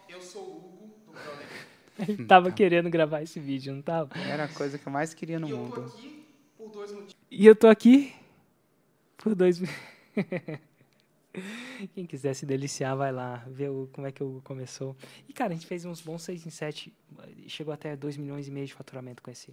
Eu 0.08 0.22
sou 0.22 0.42
o 0.42 0.56
Hugo 0.56 0.94
do 1.06 1.12
Brother. 1.12 1.46
Ele 1.98 2.24
tava 2.26 2.50
querendo 2.50 2.90
gravar 2.90 3.22
esse 3.22 3.38
vídeo, 3.38 3.74
não 3.74 3.82
tava? 3.82 4.16
Era 4.18 4.44
a 4.44 4.48
coisa 4.48 4.78
que 4.78 4.86
eu 4.86 4.92
mais 4.92 5.14
queria 5.14 5.38
no 5.38 5.48
E 5.48 5.50
eu 5.50 5.56
tô 5.56 5.62
mundo. 5.62 5.86
aqui 5.86 6.26
por 6.56 6.70
dois 6.70 6.92
motivos. 6.92 7.16
E 7.30 7.46
eu 7.46 7.56
tô 7.56 7.66
aqui 7.68 8.14
por 9.18 9.34
dois. 9.34 9.60
Quem 11.94 12.06
quiser 12.06 12.34
se 12.34 12.46
deliciar, 12.46 12.94
vai 12.94 13.10
lá, 13.10 13.44
ver 13.48 13.68
o, 13.68 13.88
como 13.92 14.06
é 14.06 14.12
que 14.12 14.22
o 14.22 14.40
começou. 14.44 14.96
E, 15.28 15.32
cara, 15.32 15.50
a 15.52 15.54
gente 15.54 15.66
fez 15.66 15.84
uns 15.84 16.00
bons 16.00 16.22
6 16.22 16.46
em 16.46 16.50
7, 16.50 16.94
chegou 17.48 17.74
até 17.74 17.96
2 17.96 18.16
milhões 18.16 18.46
e 18.46 18.52
meio 18.52 18.66
de 18.66 18.72
faturamento 18.74 19.20
com 19.20 19.32
esse, 19.32 19.52